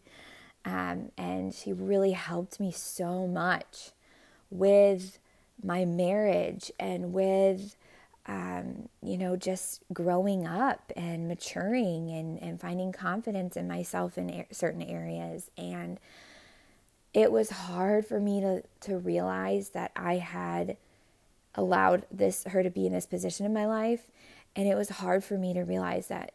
Um, 0.64 1.12
and 1.16 1.54
she 1.54 1.72
really 1.72 2.10
helped 2.10 2.58
me 2.58 2.72
so 2.72 3.26
much 3.26 3.92
with 4.50 5.18
my 5.62 5.84
marriage 5.84 6.70
and 6.78 7.12
with 7.12 7.76
um, 8.26 8.88
you 9.02 9.16
know, 9.16 9.36
just 9.36 9.82
growing 9.92 10.46
up 10.46 10.92
and 10.96 11.28
maturing 11.28 12.10
and, 12.10 12.42
and 12.42 12.60
finding 12.60 12.92
confidence 12.92 13.56
in 13.56 13.68
myself 13.68 14.18
in 14.18 14.30
a- 14.30 14.46
certain 14.50 14.82
areas. 14.82 15.50
And 15.56 16.00
it 17.14 17.30
was 17.30 17.50
hard 17.50 18.04
for 18.04 18.18
me 18.18 18.40
to, 18.40 18.62
to 18.80 18.98
realize 18.98 19.70
that 19.70 19.92
I 19.94 20.16
had 20.16 20.76
allowed 21.54 22.04
this 22.10 22.44
her 22.48 22.62
to 22.62 22.70
be 22.70 22.86
in 22.86 22.92
this 22.92 23.06
position 23.06 23.46
in 23.46 23.54
my 23.54 23.66
life. 23.66 24.10
And 24.56 24.66
it 24.66 24.76
was 24.76 24.88
hard 24.88 25.22
for 25.22 25.38
me 25.38 25.54
to 25.54 25.62
realize 25.62 26.08
that 26.08 26.32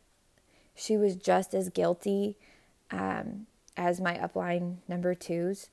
she 0.73 0.95
was 0.95 1.15
just 1.15 1.53
as 1.53 1.69
guilty 1.69 2.37
um, 2.89 3.47
as 3.75 3.99
my 3.99 4.15
upline 4.15 4.77
number 4.87 5.13
twos 5.13 5.69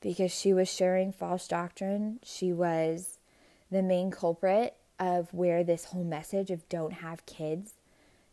because 0.00 0.32
she 0.32 0.52
was 0.52 0.68
sharing 0.68 1.12
false 1.12 1.46
doctrine. 1.46 2.18
She 2.24 2.52
was 2.52 3.18
the 3.70 3.82
main 3.82 4.10
culprit 4.10 4.76
of 5.04 5.34
where 5.34 5.62
this 5.62 5.86
whole 5.86 6.02
message 6.02 6.50
of 6.50 6.66
don't 6.70 6.94
have 6.94 7.26
kids, 7.26 7.74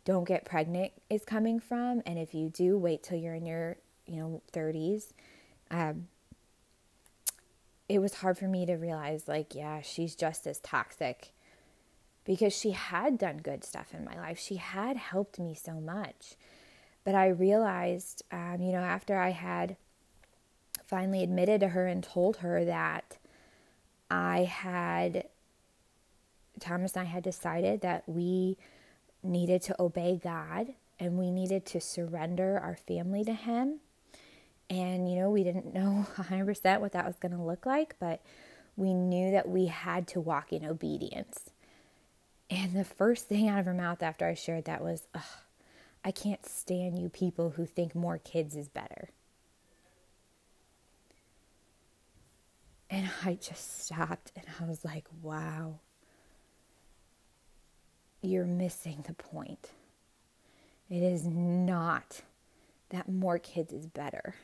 don't 0.05 0.23
get 0.23 0.45
pregnant 0.45 0.93
is 1.09 1.25
coming 1.25 1.59
from. 1.59 2.01
And 2.05 2.17
if 2.17 2.33
you 2.33 2.47
do, 2.47 2.77
wait 2.77 3.03
till 3.03 3.17
you're 3.17 3.35
in 3.35 3.45
your, 3.45 3.75
you 4.05 4.15
know, 4.15 4.41
30s. 4.53 5.07
Um, 5.69 6.07
it 7.89 7.99
was 7.99 8.15
hard 8.15 8.37
for 8.37 8.47
me 8.47 8.65
to 8.65 8.75
realize, 8.75 9.27
like, 9.27 9.53
yeah, 9.53 9.81
she's 9.81 10.15
just 10.15 10.47
as 10.47 10.59
toxic 10.59 11.33
because 12.23 12.53
she 12.53 12.71
had 12.71 13.17
done 13.17 13.37
good 13.37 13.65
stuff 13.65 13.93
in 13.93 14.05
my 14.05 14.15
life. 14.15 14.39
She 14.39 14.55
had 14.55 14.95
helped 14.95 15.39
me 15.39 15.53
so 15.53 15.73
much. 15.73 16.35
But 17.03 17.15
I 17.15 17.27
realized, 17.27 18.23
um, 18.31 18.59
you 18.61 18.71
know, 18.71 18.79
after 18.79 19.17
I 19.17 19.31
had 19.31 19.75
finally 20.85 21.21
admitted 21.21 21.59
to 21.61 21.69
her 21.69 21.85
and 21.85 22.01
told 22.01 22.37
her 22.37 22.63
that 22.63 23.17
I 24.09 24.43
had, 24.43 25.25
Thomas 26.61 26.95
and 26.95 27.07
I 27.07 27.11
had 27.11 27.23
decided 27.23 27.81
that 27.81 28.07
we 28.07 28.57
needed 29.23 29.61
to 29.63 29.81
obey 29.81 30.19
God 30.21 30.73
and 30.99 31.17
we 31.17 31.31
needed 31.31 31.65
to 31.67 31.81
surrender 31.81 32.59
our 32.59 32.75
family 32.75 33.23
to 33.25 33.33
Him. 33.33 33.79
And, 34.69 35.11
you 35.11 35.19
know, 35.19 35.29
we 35.29 35.43
didn't 35.43 35.73
know 35.73 36.05
100% 36.15 36.79
what 36.79 36.93
that 36.93 37.05
was 37.05 37.17
going 37.17 37.33
to 37.33 37.41
look 37.41 37.65
like, 37.65 37.95
but 37.99 38.21
we 38.77 38.93
knew 38.93 39.31
that 39.31 39.49
we 39.49 39.65
had 39.65 40.07
to 40.09 40.21
walk 40.21 40.53
in 40.53 40.65
obedience. 40.65 41.49
And 42.49 42.73
the 42.73 42.85
first 42.85 43.27
thing 43.27 43.47
out 43.47 43.59
of 43.59 43.65
her 43.65 43.73
mouth 43.73 44.03
after 44.03 44.25
I 44.25 44.33
shared 44.33 44.65
that 44.65 44.83
was, 44.83 45.07
I 46.03 46.11
can't 46.11 46.45
stand 46.45 46.99
you 46.99 47.09
people 47.09 47.51
who 47.51 47.65
think 47.65 47.95
more 47.95 48.17
kids 48.17 48.55
is 48.55 48.67
better. 48.67 49.09
And 52.89 53.09
I 53.23 53.35
just 53.35 53.85
stopped 53.85 54.33
and 54.35 54.45
I 54.59 54.65
was 54.65 54.83
like, 54.83 55.05
wow, 55.21 55.79
you're 58.21 58.45
missing 58.45 59.03
the 59.07 59.13
point. 59.13 59.71
It 60.89 61.01
is 61.03 61.25
not 61.25 62.21
that 62.89 63.09
more 63.09 63.39
kids 63.39 63.73
is 63.73 63.87
better, 63.87 64.35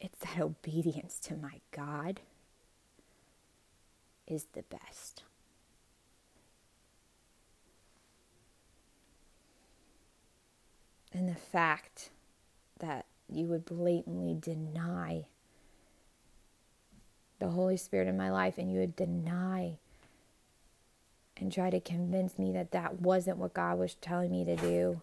it's 0.00 0.18
that 0.20 0.40
obedience 0.40 1.18
to 1.20 1.36
my 1.36 1.60
God 1.72 2.20
is 4.26 4.46
the 4.52 4.62
best. 4.62 5.24
And 11.12 11.28
the 11.28 11.34
fact 11.34 12.10
that 12.78 13.06
you 13.28 13.46
would 13.46 13.64
blatantly 13.64 14.36
deny 14.38 15.24
the 17.38 17.48
Holy 17.48 17.76
Spirit 17.76 18.08
in 18.08 18.16
my 18.16 18.30
life 18.30 18.58
and 18.58 18.70
you 18.70 18.80
would 18.80 18.96
deny 18.96 19.78
and 21.40 21.52
try 21.52 21.70
to 21.70 21.80
convince 21.80 22.38
me 22.38 22.52
that 22.52 22.72
that 22.72 23.00
wasn't 23.00 23.38
what 23.38 23.54
God 23.54 23.78
was 23.78 23.94
telling 23.94 24.30
me 24.30 24.44
to 24.44 24.56
do 24.56 25.00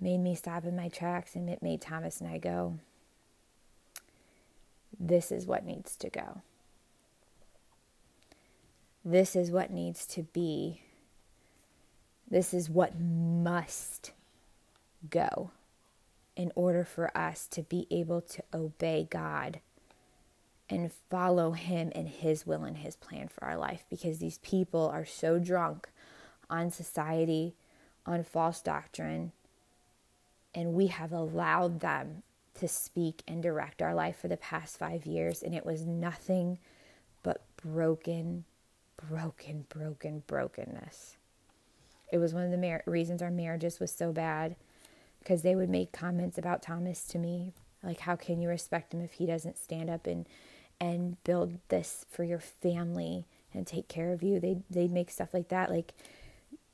made 0.00 0.18
me 0.18 0.34
stop 0.34 0.64
in 0.64 0.74
my 0.74 0.88
tracks 0.88 1.34
and 1.34 1.48
it 1.48 1.62
made 1.62 1.80
Thomas 1.80 2.20
and 2.20 2.30
I 2.30 2.38
go, 2.38 2.78
This 4.98 5.30
is 5.30 5.46
what 5.46 5.64
needs 5.64 5.96
to 5.96 6.08
go. 6.08 6.42
This 9.04 9.34
is 9.34 9.50
what 9.50 9.70
needs 9.70 10.06
to 10.08 10.22
be. 10.22 10.82
This 12.28 12.54
is 12.54 12.70
what 12.70 12.98
must 13.00 14.12
go 15.08 15.50
in 16.36 16.52
order 16.54 16.84
for 16.84 17.16
us 17.16 17.46
to 17.48 17.62
be 17.62 17.86
able 17.90 18.20
to 18.20 18.42
obey 18.54 19.06
God 19.10 19.60
and 20.70 20.92
follow 21.10 21.52
Him 21.52 21.90
and 21.94 22.08
His 22.08 22.46
will 22.46 22.64
and 22.64 22.78
His 22.78 22.96
plan 22.96 23.28
for 23.28 23.44
our 23.44 23.56
life 23.56 23.84
because 23.90 24.18
these 24.18 24.38
people 24.38 24.88
are 24.88 25.04
so 25.04 25.38
drunk 25.38 25.88
on 26.48 26.70
society, 26.70 27.54
on 28.06 28.24
false 28.24 28.60
doctrine, 28.62 29.32
and 30.54 30.72
we 30.72 30.86
have 30.86 31.12
allowed 31.12 31.80
them 31.80 32.22
to 32.54 32.68
speak 32.68 33.22
and 33.26 33.42
direct 33.42 33.82
our 33.82 33.94
life 33.94 34.18
for 34.18 34.28
the 34.28 34.36
past 34.36 34.78
five 34.78 35.06
years, 35.06 35.42
and 35.42 35.54
it 35.54 35.66
was 35.66 35.82
nothing 35.82 36.58
but 37.22 37.42
broken, 37.62 38.44
broken, 39.08 39.66
broken, 39.68 40.22
brokenness. 40.26 41.16
It 42.12 42.18
was 42.18 42.34
one 42.34 42.44
of 42.44 42.50
the 42.50 42.58
mar- 42.58 42.82
reasons 42.86 43.22
our 43.22 43.30
marriages 43.30 43.78
was 43.78 43.92
so 43.92 44.12
bad 44.12 44.56
because 45.20 45.42
they 45.42 45.54
would 45.54 45.70
make 45.70 45.92
comments 45.92 46.38
about 46.38 46.62
Thomas 46.62 47.04
to 47.04 47.18
me, 47.18 47.52
like 47.82 48.00
how 48.00 48.16
can 48.16 48.40
you 48.40 48.48
respect 48.48 48.92
him 48.92 49.00
if 49.00 49.12
he 49.12 49.26
doesn't 49.26 49.58
stand 49.58 49.88
up 49.88 50.06
and 50.06 50.26
and 50.80 51.22
build 51.24 51.58
this 51.68 52.06
for 52.08 52.24
your 52.24 52.40
family 52.40 53.26
and 53.52 53.66
take 53.66 53.88
care 53.88 54.12
of 54.12 54.22
you. 54.22 54.40
They 54.40 54.58
they 54.70 54.88
make 54.88 55.10
stuff 55.10 55.34
like 55.34 55.48
that. 55.48 55.70
Like 55.70 55.92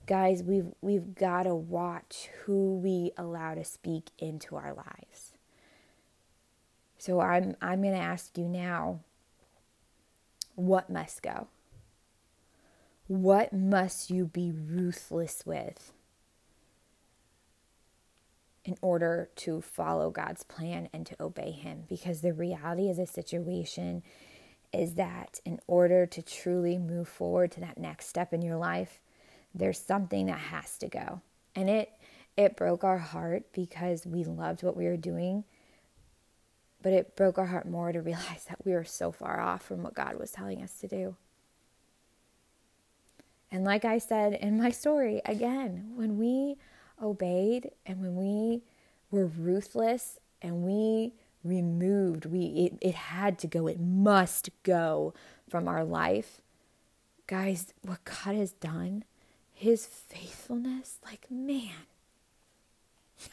guys, 0.07 0.43
we've 0.43 0.73
we've 0.81 1.15
got 1.15 1.45
to 1.45 1.55
watch 1.55 2.29
who 2.45 2.77
we 2.77 3.13
allow 3.17 3.55
to 3.55 3.65
speak 3.65 4.11
into 4.19 4.57
our 4.57 4.73
lives. 4.73 5.33
So 6.99 7.21
I'm 7.21 7.57
I'm 7.61 7.83
going 7.83 7.95
to 7.95 8.01
ask 8.01 8.37
you 8.39 8.49
now 8.49 9.01
what 10.55 10.89
must 10.89 11.23
go? 11.23 11.49
What 13.07 13.53
must 13.53 14.11
you 14.11 14.25
be 14.25 14.51
ruthless 14.51 15.45
with? 15.45 15.93
In 18.67 18.77
order 18.83 19.31
to 19.37 19.61
follow 19.61 20.11
God's 20.11 20.43
plan 20.43 20.89
and 20.93 21.07
to 21.07 21.23
obey 21.23 21.53
Him. 21.53 21.85
Because 21.89 22.21
the 22.21 22.33
reality 22.33 22.91
of 22.91 22.97
the 22.97 23.07
situation 23.07 24.03
is 24.73 24.95
that 24.95 25.41
in 25.45 25.61
order 25.69 26.05
to 26.05 26.21
truly 26.21 26.77
move 26.77 27.09
forward 27.09 27.53
to 27.53 27.61
that 27.61 27.79
next 27.79 28.09
step 28.09 28.35
in 28.35 28.43
your 28.43 28.57
life, 28.57 29.01
there's 29.55 29.79
something 29.79 30.27
that 30.27 30.39
has 30.39 30.77
to 30.79 30.89
go. 30.89 31.23
And 31.55 31.71
it 31.71 31.93
it 32.37 32.57
broke 32.57 32.85
our 32.85 32.99
heart 32.99 33.45
because 33.53 34.05
we 34.05 34.25
loved 34.25 34.63
what 34.63 34.77
we 34.77 34.85
were 34.85 34.99
doing. 34.99 35.45
But 36.83 36.93
it 36.93 37.17
broke 37.17 37.39
our 37.39 37.47
heart 37.47 37.67
more 37.67 37.93
to 37.93 38.03
realize 38.03 38.45
that 38.49 38.65
we 38.65 38.73
were 38.73 38.85
so 38.85 39.13
far 39.13 39.41
off 39.41 39.63
from 39.63 39.83
what 39.83 39.95
God 39.95 40.19
was 40.19 40.33
telling 40.33 40.63
us 40.63 40.79
to 40.81 40.89
do. 40.89 41.17
And 43.51 43.65
like 43.65 43.85
I 43.85 43.99
said 43.99 44.35
in 44.35 44.59
my 44.61 44.71
story, 44.71 45.23
again, 45.25 45.93
when 45.95 46.19
we 46.19 46.57
obeyed 47.03 47.71
and 47.85 48.01
when 48.01 48.17
we 48.17 48.63
were 49.11 49.27
ruthless 49.27 50.19
and 50.43 50.63
we 50.63 51.13
removed 51.45 52.27
we 52.27 52.41
it, 52.41 52.79
it 52.81 52.95
had 52.95 53.39
to 53.39 53.47
go. 53.47 53.67
It 53.67 53.81
must 53.81 54.51
go 54.63 55.15
from 55.49 55.69
our 55.69 55.85
life. 55.85 56.41
Guys 57.27 57.73
what 57.83 58.05
god 58.05 58.35
has 58.37 58.53
done 58.53 59.05
his 59.53 59.87
faithfulness 59.87 60.99
like 61.05 61.31
man 61.31 61.87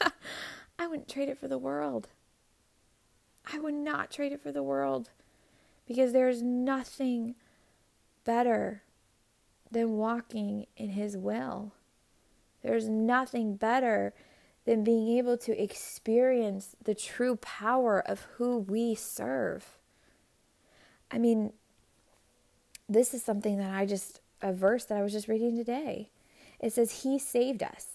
i 0.78 0.86
wouldn't 0.86 1.08
trade 1.08 1.28
it 1.28 1.38
for 1.38 1.48
the 1.48 1.58
world. 1.58 2.08
I 3.52 3.58
would 3.58 3.74
not 3.74 4.10
trade 4.10 4.32
it 4.32 4.40
for 4.40 4.50
the 4.50 4.62
world 4.62 5.10
because 5.86 6.12
there's 6.12 6.42
nothing 6.42 7.34
better 8.24 8.82
than 9.70 9.98
walking 9.98 10.66
in 10.76 10.90
his 10.90 11.16
will 11.16 11.72
there's 12.64 12.88
nothing 12.88 13.56
better 13.56 14.14
than 14.64 14.82
being 14.82 15.18
able 15.18 15.36
to 15.36 15.62
experience 15.62 16.74
the 16.82 16.94
true 16.94 17.36
power 17.36 18.00
of 18.00 18.26
who 18.36 18.58
we 18.58 18.94
serve. 18.94 19.78
I 21.10 21.18
mean, 21.18 21.52
this 22.88 23.12
is 23.12 23.22
something 23.22 23.58
that 23.58 23.70
I 23.70 23.84
just, 23.84 24.20
a 24.40 24.52
verse 24.52 24.84
that 24.86 24.96
I 24.96 25.02
was 25.02 25.12
just 25.12 25.28
reading 25.28 25.56
today. 25.56 26.08
It 26.58 26.72
says, 26.72 27.02
He 27.02 27.18
saved 27.18 27.62
us, 27.62 27.88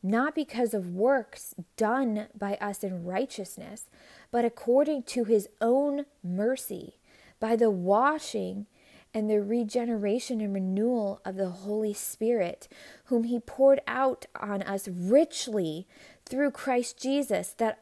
not 0.00 0.36
because 0.36 0.74
of 0.74 0.94
works 0.94 1.52
done 1.76 2.28
by 2.38 2.54
us 2.54 2.84
in 2.84 3.04
righteousness, 3.04 3.86
but 4.30 4.44
according 4.44 5.02
to 5.04 5.24
His 5.24 5.48
own 5.60 6.06
mercy, 6.22 6.98
by 7.40 7.56
the 7.56 7.70
washing 7.70 8.66
and 9.14 9.28
the 9.28 9.40
regeneration 9.40 10.40
and 10.40 10.54
renewal 10.54 11.20
of 11.24 11.36
the 11.36 11.50
Holy 11.50 11.92
Spirit, 11.92 12.68
whom 13.04 13.24
He 13.24 13.38
poured 13.40 13.80
out 13.86 14.26
on 14.40 14.62
us 14.62 14.88
richly 14.88 15.86
through 16.24 16.50
Christ 16.50 17.00
Jesus, 17.00 17.50
that 17.58 17.80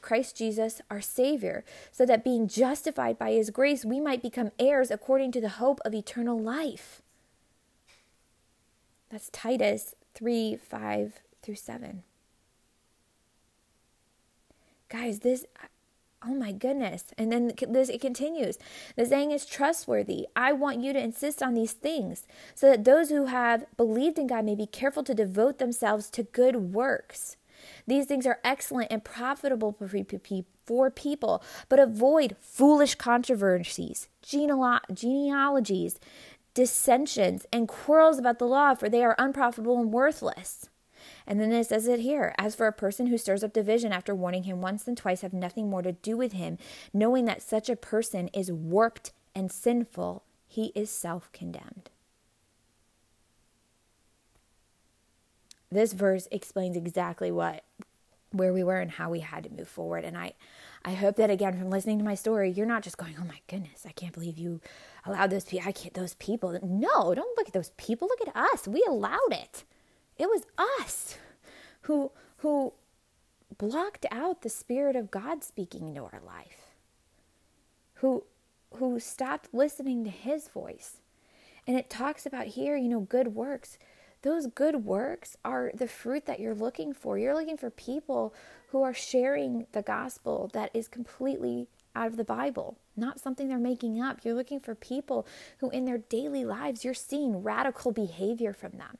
Christ 0.00 0.36
Jesus, 0.36 0.80
our 0.90 1.00
Savior, 1.00 1.64
so 1.90 2.06
that 2.06 2.24
being 2.24 2.48
justified 2.48 3.18
by 3.18 3.32
His 3.32 3.50
grace, 3.50 3.84
we 3.84 4.00
might 4.00 4.22
become 4.22 4.52
heirs 4.58 4.90
according 4.90 5.32
to 5.32 5.40
the 5.40 5.48
hope 5.50 5.80
of 5.84 5.94
eternal 5.94 6.38
life. 6.38 7.02
That's 9.10 9.30
Titus 9.30 9.94
3 10.14 10.56
5 10.56 11.20
through 11.42 11.54
7. 11.54 12.02
Guys, 14.88 15.20
this 15.20 15.44
Oh 16.26 16.34
my 16.34 16.52
goodness. 16.52 17.04
And 17.18 17.30
then 17.30 17.52
this 17.68 17.88
it 17.90 18.00
continues. 18.00 18.58
The 18.96 19.04
saying 19.04 19.30
is 19.30 19.44
trustworthy. 19.44 20.26
I 20.34 20.52
want 20.52 20.80
you 20.80 20.92
to 20.92 20.98
insist 20.98 21.42
on 21.42 21.54
these 21.54 21.72
things 21.72 22.26
so 22.54 22.70
that 22.70 22.84
those 22.84 23.10
who 23.10 23.26
have 23.26 23.66
believed 23.76 24.18
in 24.18 24.26
God 24.28 24.44
may 24.44 24.54
be 24.54 24.66
careful 24.66 25.02
to 25.04 25.14
devote 25.14 25.58
themselves 25.58 26.08
to 26.10 26.22
good 26.22 26.72
works. 26.72 27.36
These 27.86 28.06
things 28.06 28.26
are 28.26 28.40
excellent 28.42 28.90
and 28.90 29.04
profitable 29.04 29.76
for 30.66 30.90
people, 30.90 31.42
but 31.68 31.78
avoid 31.78 32.36
foolish 32.40 32.94
controversies, 32.94 34.08
genealogies, 34.22 36.00
dissensions, 36.52 37.46
and 37.52 37.68
quarrels 37.68 38.18
about 38.18 38.38
the 38.38 38.46
law, 38.46 38.74
for 38.74 38.88
they 38.88 39.04
are 39.04 39.14
unprofitable 39.18 39.78
and 39.78 39.92
worthless. 39.92 40.68
And 41.26 41.40
then 41.40 41.52
it 41.52 41.66
says 41.66 41.88
it 41.88 42.00
here 42.00 42.34
As 42.38 42.54
for 42.54 42.66
a 42.66 42.72
person 42.72 43.06
who 43.06 43.18
stirs 43.18 43.42
up 43.42 43.52
division 43.52 43.92
after 43.92 44.14
warning 44.14 44.44
him 44.44 44.60
once 44.60 44.86
and 44.86 44.96
twice, 44.96 45.22
have 45.22 45.32
nothing 45.32 45.70
more 45.70 45.82
to 45.82 45.92
do 45.92 46.16
with 46.16 46.32
him, 46.32 46.58
knowing 46.92 47.24
that 47.24 47.42
such 47.42 47.68
a 47.68 47.76
person 47.76 48.28
is 48.28 48.52
warped 48.52 49.12
and 49.34 49.50
sinful, 49.50 50.22
he 50.46 50.72
is 50.74 50.90
self 50.90 51.30
condemned. 51.32 51.90
This 55.70 55.92
verse 55.92 56.28
explains 56.30 56.76
exactly 56.76 57.32
what 57.32 57.64
where 58.30 58.52
we 58.52 58.64
were 58.64 58.80
and 58.80 58.90
how 58.90 59.10
we 59.10 59.20
had 59.20 59.44
to 59.44 59.50
move 59.50 59.68
forward. 59.68 60.04
And 60.04 60.16
I 60.16 60.34
I 60.84 60.92
hope 60.92 61.16
that 61.16 61.30
again 61.30 61.58
from 61.58 61.70
listening 61.70 61.98
to 61.98 62.04
my 62.04 62.14
story 62.14 62.50
you're 62.50 62.66
not 62.66 62.82
just 62.82 62.98
going 62.98 63.16
oh 63.20 63.24
my 63.24 63.40
goodness 63.48 63.84
I 63.86 63.92
can't 63.92 64.12
believe 64.12 64.38
you 64.38 64.60
allowed 65.06 65.30
those 65.30 65.44
people 65.44 65.68
I 65.68 65.72
can't 65.72 65.94
those 65.94 66.14
people. 66.14 66.56
No 66.62 67.14
don't 67.14 67.36
look 67.36 67.48
at 67.48 67.54
those 67.54 67.70
people. 67.76 68.06
Look 68.06 68.28
at 68.28 68.36
us. 68.36 68.68
We 68.68 68.84
allowed 68.88 69.32
it 69.32 69.64
it 70.18 70.28
was 70.28 70.42
us 70.58 71.18
who 71.82 72.12
who 72.38 72.72
blocked 73.56 74.06
out 74.10 74.42
the 74.42 74.48
spirit 74.48 74.96
of 74.96 75.10
God 75.10 75.44
speaking 75.44 75.88
into 75.88 76.02
our 76.02 76.20
life. 76.24 76.72
Who 77.94 78.24
who 78.74 78.98
stopped 78.98 79.52
listening 79.52 80.04
to 80.04 80.10
his 80.10 80.48
voice. 80.48 80.98
And 81.66 81.78
it 81.78 81.88
talks 81.88 82.26
about 82.26 82.48
here, 82.48 82.76
you 82.76 82.88
know, 82.88 83.00
good 83.00 83.28
works. 83.28 83.78
Those 84.22 84.46
good 84.46 84.84
works 84.84 85.36
are 85.44 85.70
the 85.74 85.86
fruit 85.86 86.26
that 86.26 86.40
you're 86.40 86.54
looking 86.54 86.92
for. 86.92 87.18
You're 87.18 87.34
looking 87.34 87.56
for 87.56 87.70
people 87.70 88.34
who 88.68 88.82
are 88.82 88.94
sharing 88.94 89.66
the 89.72 89.82
gospel 89.82 90.50
that 90.52 90.70
is 90.74 90.88
completely 90.88 91.68
out 91.94 92.08
of 92.08 92.16
the 92.16 92.24
Bible, 92.24 92.76
not 92.96 93.20
something 93.20 93.48
they're 93.48 93.58
making 93.58 94.00
up. 94.00 94.24
You're 94.24 94.34
looking 94.34 94.60
for 94.60 94.74
people 94.74 95.26
who, 95.58 95.70
in 95.70 95.84
their 95.84 95.98
daily 95.98 96.44
lives, 96.44 96.84
you're 96.84 96.94
seeing 96.94 97.42
radical 97.42 97.92
behavior 97.92 98.52
from 98.52 98.72
them. 98.72 98.98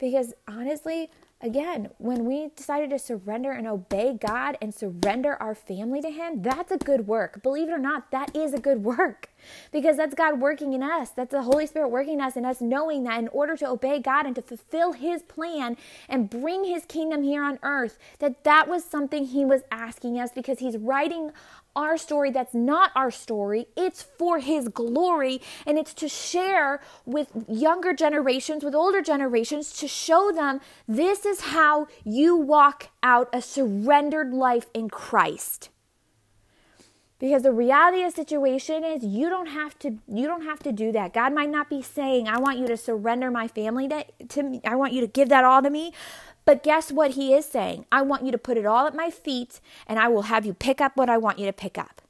Because 0.00 0.32
honestly, 0.48 1.10
again, 1.42 1.90
when 1.98 2.24
we 2.24 2.48
decided 2.56 2.90
to 2.90 2.98
surrender 2.98 3.52
and 3.52 3.68
obey 3.68 4.16
God 4.18 4.56
and 4.60 4.74
surrender 4.74 5.36
our 5.40 5.54
family 5.54 6.00
to 6.00 6.10
Him, 6.10 6.42
that's 6.42 6.72
a 6.72 6.78
good 6.78 7.06
work. 7.06 7.42
Believe 7.42 7.68
it 7.68 7.72
or 7.72 7.78
not, 7.78 8.10
that 8.10 8.34
is 8.34 8.54
a 8.54 8.58
good 8.58 8.82
work 8.84 9.28
because 9.72 9.96
that's 9.96 10.14
God 10.14 10.40
working 10.40 10.72
in 10.72 10.82
us. 10.82 11.10
That's 11.10 11.32
the 11.32 11.42
Holy 11.42 11.66
Spirit 11.66 11.88
working 11.88 12.14
in 12.14 12.20
us 12.20 12.36
and 12.36 12.46
us 12.46 12.60
knowing 12.60 13.04
that 13.04 13.18
in 13.18 13.28
order 13.28 13.56
to 13.58 13.68
obey 13.68 14.00
God 14.00 14.26
and 14.26 14.34
to 14.36 14.42
fulfill 14.42 14.92
His 14.92 15.22
plan 15.22 15.76
and 16.08 16.30
bring 16.30 16.64
His 16.64 16.84
kingdom 16.86 17.22
here 17.22 17.44
on 17.44 17.58
earth, 17.62 17.98
that 18.18 18.44
that 18.44 18.68
was 18.68 18.84
something 18.84 19.26
He 19.26 19.44
was 19.44 19.62
asking 19.70 20.18
us 20.18 20.30
because 20.32 20.58
He's 20.58 20.76
writing 20.76 21.32
our 21.80 21.98
story 21.98 22.30
that's 22.30 22.54
not 22.54 22.90
our 22.94 23.10
story. 23.10 23.66
It's 23.76 24.02
for 24.02 24.38
His 24.38 24.68
glory 24.68 25.40
and 25.66 25.78
it's 25.78 25.94
to 25.94 26.08
share 26.08 26.80
with 27.04 27.30
younger 27.48 27.92
generations, 27.92 28.64
with 28.64 28.74
older 28.74 29.02
generations, 29.02 29.72
to 29.74 29.88
show 29.88 30.32
them 30.32 30.60
this 30.86 31.24
is 31.24 31.40
how 31.40 31.88
you 32.04 32.36
walk 32.36 32.88
out 33.02 33.28
a 33.32 33.42
surrendered 33.42 34.32
life 34.32 34.66
in 34.74 34.88
Christ. 34.88 35.70
Because 37.20 37.42
the 37.42 37.52
reality 37.52 38.02
of 38.02 38.14
the 38.14 38.22
situation 38.22 38.82
is 38.82 39.04
you 39.04 39.28
don't 39.28 39.48
have 39.48 39.78
to 39.80 39.98
you 40.08 40.26
don't 40.26 40.44
have 40.44 40.60
to 40.60 40.72
do 40.72 40.90
that. 40.92 41.12
God 41.12 41.34
might 41.34 41.50
not 41.50 41.68
be 41.68 41.82
saying, 41.82 42.26
I 42.26 42.38
want 42.38 42.58
you 42.58 42.66
to 42.68 42.78
surrender 42.78 43.30
my 43.30 43.46
family 43.46 43.88
to, 43.88 44.06
to 44.28 44.42
me. 44.42 44.62
I 44.64 44.74
want 44.74 44.94
you 44.94 45.02
to 45.02 45.06
give 45.06 45.28
that 45.28 45.44
all 45.44 45.60
to 45.62 45.68
me. 45.68 45.92
But 46.50 46.64
guess 46.64 46.90
what 46.90 47.12
he 47.12 47.32
is 47.32 47.46
saying? 47.46 47.86
I 47.92 48.02
want 48.02 48.24
you 48.24 48.32
to 48.32 48.36
put 48.36 48.56
it 48.56 48.66
all 48.66 48.88
at 48.88 48.92
my 48.92 49.08
feet 49.08 49.60
and 49.86 50.00
I 50.00 50.08
will 50.08 50.22
have 50.22 50.44
you 50.44 50.52
pick 50.52 50.80
up 50.80 50.96
what 50.96 51.08
I 51.08 51.16
want 51.16 51.38
you 51.38 51.46
to 51.46 51.52
pick 51.52 51.78
up. 51.78 52.02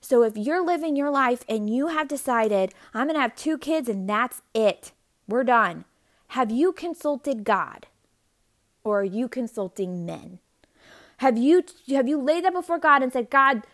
So 0.00 0.22
if 0.22 0.36
you're 0.36 0.64
living 0.64 0.94
your 0.94 1.10
life 1.10 1.42
and 1.48 1.68
you 1.68 1.88
have 1.88 2.06
decided, 2.06 2.72
I'm 2.94 3.08
going 3.08 3.16
to 3.16 3.20
have 3.20 3.34
two 3.34 3.58
kids 3.58 3.88
and 3.88 4.08
that's 4.08 4.40
it, 4.54 4.92
we're 5.26 5.42
done. 5.42 5.84
Have 6.28 6.48
you 6.48 6.70
consulted 6.70 7.42
God 7.42 7.88
or 8.84 9.00
are 9.00 9.04
you 9.04 9.26
consulting 9.26 10.06
men? 10.06 10.38
Have 11.16 11.36
you 11.36 11.64
have 11.88 12.06
you 12.06 12.22
laid 12.22 12.44
that 12.44 12.52
before 12.52 12.78
God 12.78 13.02
and 13.02 13.12
said, 13.12 13.30
God, 13.30 13.64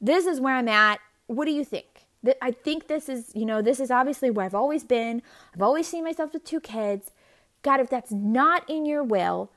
this 0.00 0.24
is 0.24 0.40
where 0.40 0.54
I'm 0.54 0.68
at. 0.68 1.00
What 1.26 1.44
do 1.44 1.52
you 1.52 1.66
think? 1.66 2.06
I 2.40 2.50
think 2.50 2.86
this 2.86 3.10
is, 3.10 3.30
you 3.34 3.44
know, 3.44 3.60
this 3.60 3.78
is 3.78 3.90
obviously 3.90 4.30
where 4.30 4.46
I've 4.46 4.54
always 4.54 4.84
been. 4.84 5.20
I've 5.54 5.60
always 5.60 5.86
seen 5.86 6.02
myself 6.02 6.32
with 6.32 6.44
two 6.44 6.60
kids. 6.60 7.10
God, 7.60 7.80
if 7.80 7.90
that's 7.90 8.10
not 8.10 8.64
in 8.70 8.86
your 8.86 9.02
will, 9.02 9.50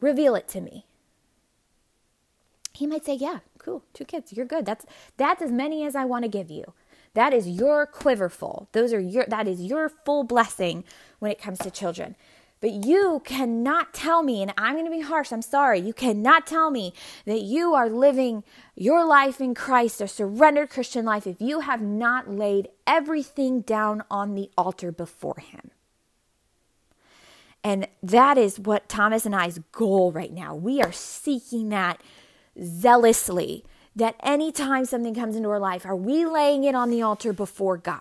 reveal 0.00 0.34
it 0.34 0.48
to 0.48 0.60
me. 0.60 0.86
He 2.72 2.86
might 2.86 3.04
say, 3.04 3.14
"Yeah, 3.14 3.40
cool. 3.58 3.82
Two 3.92 4.04
kids. 4.04 4.32
You're 4.32 4.46
good. 4.46 4.66
That's 4.66 4.86
that's 5.16 5.42
as 5.42 5.50
many 5.50 5.84
as 5.84 5.94
I 5.94 6.04
want 6.04 6.24
to 6.24 6.28
give 6.28 6.50
you. 6.50 6.72
That 7.14 7.34
is 7.34 7.48
your 7.48 7.86
quiverful. 7.86 8.68
Those 8.72 8.92
are 8.92 9.00
your 9.00 9.24
that 9.26 9.48
is 9.48 9.60
your 9.60 9.88
full 9.88 10.24
blessing 10.24 10.84
when 11.18 11.30
it 11.30 11.40
comes 11.40 11.58
to 11.60 11.70
children. 11.70 12.16
But 12.60 12.72
you 12.72 13.22
cannot 13.24 13.94
tell 13.94 14.22
me, 14.22 14.42
and 14.42 14.52
I'm 14.58 14.74
going 14.74 14.84
to 14.84 14.90
be 14.90 15.00
harsh, 15.00 15.32
I'm 15.32 15.40
sorry, 15.40 15.80
you 15.80 15.94
cannot 15.94 16.46
tell 16.46 16.70
me 16.70 16.92
that 17.24 17.40
you 17.40 17.74
are 17.74 17.88
living 17.88 18.44
your 18.76 19.06
life 19.06 19.40
in 19.40 19.54
Christ, 19.54 20.02
a 20.02 20.08
surrendered 20.08 20.68
Christian 20.68 21.06
life, 21.06 21.26
if 21.26 21.40
you 21.40 21.60
have 21.60 21.80
not 21.80 22.30
laid 22.30 22.68
everything 22.86 23.62
down 23.62 24.04
on 24.10 24.34
the 24.34 24.50
altar 24.58 24.92
before 24.92 25.38
Him. 25.38 25.70
And 27.62 27.88
that 28.02 28.38
is 28.38 28.58
what 28.58 28.88
Thomas 28.88 29.26
and 29.26 29.36
I's 29.36 29.60
goal 29.72 30.12
right 30.12 30.32
now. 30.32 30.54
We 30.54 30.80
are 30.80 30.92
seeking 30.92 31.68
that 31.70 32.00
zealously. 32.62 33.64
That 33.96 34.14
anytime 34.22 34.84
something 34.84 35.14
comes 35.14 35.34
into 35.34 35.48
our 35.48 35.58
life, 35.58 35.84
are 35.84 35.96
we 35.96 36.24
laying 36.24 36.62
it 36.62 36.76
on 36.76 36.90
the 36.90 37.02
altar 37.02 37.32
before 37.32 37.76
God? 37.76 38.00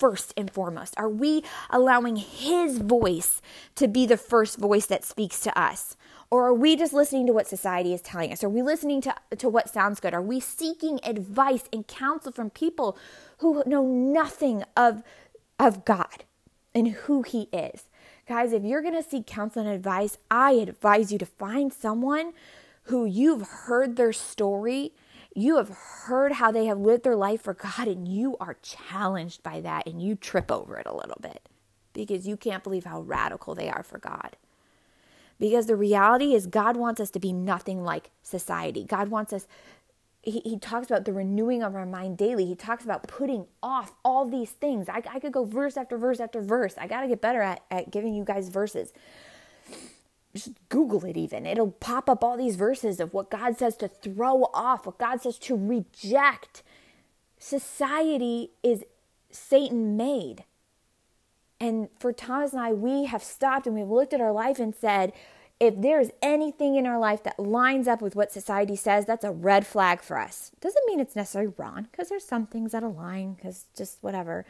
first 0.00 0.32
and 0.36 0.50
foremost? 0.50 0.94
Are 0.96 1.10
we 1.10 1.44
allowing 1.68 2.16
His 2.16 2.78
voice 2.78 3.42
to 3.76 3.86
be 3.86 4.06
the 4.06 4.16
first 4.16 4.58
voice 4.58 4.86
that 4.86 5.04
speaks 5.04 5.40
to 5.40 5.56
us? 5.60 5.96
Or 6.30 6.46
are 6.46 6.54
we 6.54 6.74
just 6.74 6.94
listening 6.94 7.26
to 7.26 7.32
what 7.32 7.46
society 7.46 7.92
is 7.92 8.00
telling 8.00 8.32
us? 8.32 8.42
Are 8.42 8.48
we 8.48 8.62
listening 8.62 9.00
to, 9.02 9.14
to 9.36 9.48
what 9.48 9.68
sounds 9.68 10.00
good? 10.00 10.14
Are 10.14 10.22
we 10.22 10.40
seeking 10.40 11.00
advice 11.04 11.64
and 11.72 11.86
counsel 11.86 12.32
from 12.32 12.50
people 12.50 12.96
who 13.38 13.62
know 13.66 13.84
nothing 13.84 14.64
of, 14.76 15.02
of 15.58 15.84
God 15.84 16.24
and 16.74 16.88
who 16.88 17.22
He 17.22 17.48
is? 17.52 17.89
Guys, 18.30 18.52
if 18.52 18.62
you're 18.62 18.80
going 18.80 18.94
to 18.94 19.02
seek 19.02 19.26
counsel 19.26 19.66
and 19.66 19.74
advice, 19.74 20.16
I 20.30 20.52
advise 20.52 21.10
you 21.10 21.18
to 21.18 21.26
find 21.26 21.72
someone 21.72 22.32
who 22.84 23.04
you've 23.04 23.42
heard 23.42 23.96
their 23.96 24.12
story 24.12 24.92
you 25.34 25.56
have 25.56 25.68
heard 25.68 26.32
how 26.32 26.52
they 26.52 26.66
have 26.66 26.78
lived 26.78 27.02
their 27.02 27.16
life 27.16 27.42
for 27.42 27.54
God 27.54 27.88
and 27.88 28.06
you 28.06 28.36
are 28.40 28.56
challenged 28.62 29.42
by 29.42 29.60
that 29.60 29.86
and 29.86 30.00
you 30.00 30.14
trip 30.14 30.50
over 30.50 30.76
it 30.76 30.86
a 30.86 30.94
little 30.94 31.18
bit 31.20 31.48
because 31.92 32.26
you 32.26 32.36
can't 32.36 32.64
believe 32.64 32.84
how 32.84 33.00
radical 33.00 33.54
they 33.54 33.68
are 33.68 33.82
for 33.82 33.98
God. 33.98 34.36
Because 35.38 35.66
the 35.66 35.76
reality 35.76 36.34
is, 36.34 36.46
God 36.46 36.76
wants 36.76 37.00
us 37.00 37.10
to 37.10 37.18
be 37.18 37.32
nothing 37.32 37.82
like 37.82 38.10
society. 38.22 38.84
God 38.84 39.08
wants 39.08 39.32
us, 39.32 39.46
he, 40.22 40.40
he 40.40 40.58
talks 40.58 40.86
about 40.86 41.04
the 41.04 41.12
renewing 41.12 41.62
of 41.62 41.74
our 41.74 41.86
mind 41.86 42.18
daily. 42.18 42.44
He 42.46 42.54
talks 42.54 42.84
about 42.84 43.08
putting 43.08 43.46
off 43.62 43.92
all 44.04 44.28
these 44.28 44.50
things. 44.50 44.88
I, 44.88 45.02
I 45.10 45.18
could 45.18 45.32
go 45.32 45.44
verse 45.44 45.76
after 45.76 45.96
verse 45.96 46.20
after 46.20 46.40
verse. 46.40 46.74
I 46.76 46.86
got 46.86 47.02
to 47.02 47.08
get 47.08 47.20
better 47.20 47.40
at, 47.40 47.62
at 47.70 47.90
giving 47.90 48.14
you 48.14 48.24
guys 48.24 48.48
verses 48.48 48.92
just 50.34 50.50
Google 50.68 51.04
it 51.04 51.16
even. 51.16 51.46
It'll 51.46 51.72
pop 51.72 52.08
up 52.08 52.22
all 52.22 52.36
these 52.36 52.56
verses 52.56 53.00
of 53.00 53.12
what 53.12 53.30
God 53.30 53.58
says 53.58 53.76
to 53.78 53.88
throw 53.88 54.44
off, 54.54 54.86
what 54.86 54.98
God 54.98 55.22
says 55.22 55.38
to 55.40 55.56
reject. 55.56 56.62
Society 57.38 58.50
is 58.62 58.84
Satan 59.30 59.96
made. 59.96 60.44
And 61.58 61.88
for 61.98 62.12
Thomas 62.12 62.52
and 62.52 62.62
I, 62.62 62.72
we 62.72 63.04
have 63.04 63.22
stopped 63.22 63.66
and 63.66 63.74
we've 63.74 63.88
looked 63.88 64.14
at 64.14 64.20
our 64.20 64.32
life 64.32 64.58
and 64.58 64.74
said, 64.74 65.12
if 65.60 65.80
there's 65.80 66.08
anything 66.22 66.74
in 66.74 66.86
our 66.86 66.98
life 66.98 67.22
that 67.24 67.38
lines 67.38 67.86
up 67.86 68.00
with 68.00 68.16
what 68.16 68.32
society 68.32 68.76
says, 68.76 69.04
that's 69.04 69.24
a 69.24 69.30
red 69.30 69.66
flag 69.66 70.00
for 70.00 70.18
us. 70.18 70.52
Doesn't 70.60 70.86
mean 70.86 70.98
it's 70.98 71.14
necessarily 71.14 71.52
wrong, 71.58 71.88
because 71.90 72.08
there's 72.08 72.24
some 72.24 72.46
things 72.46 72.72
that 72.72 72.82
align, 72.82 73.34
because 73.34 73.66
just 73.76 73.98
whatever. 74.00 74.46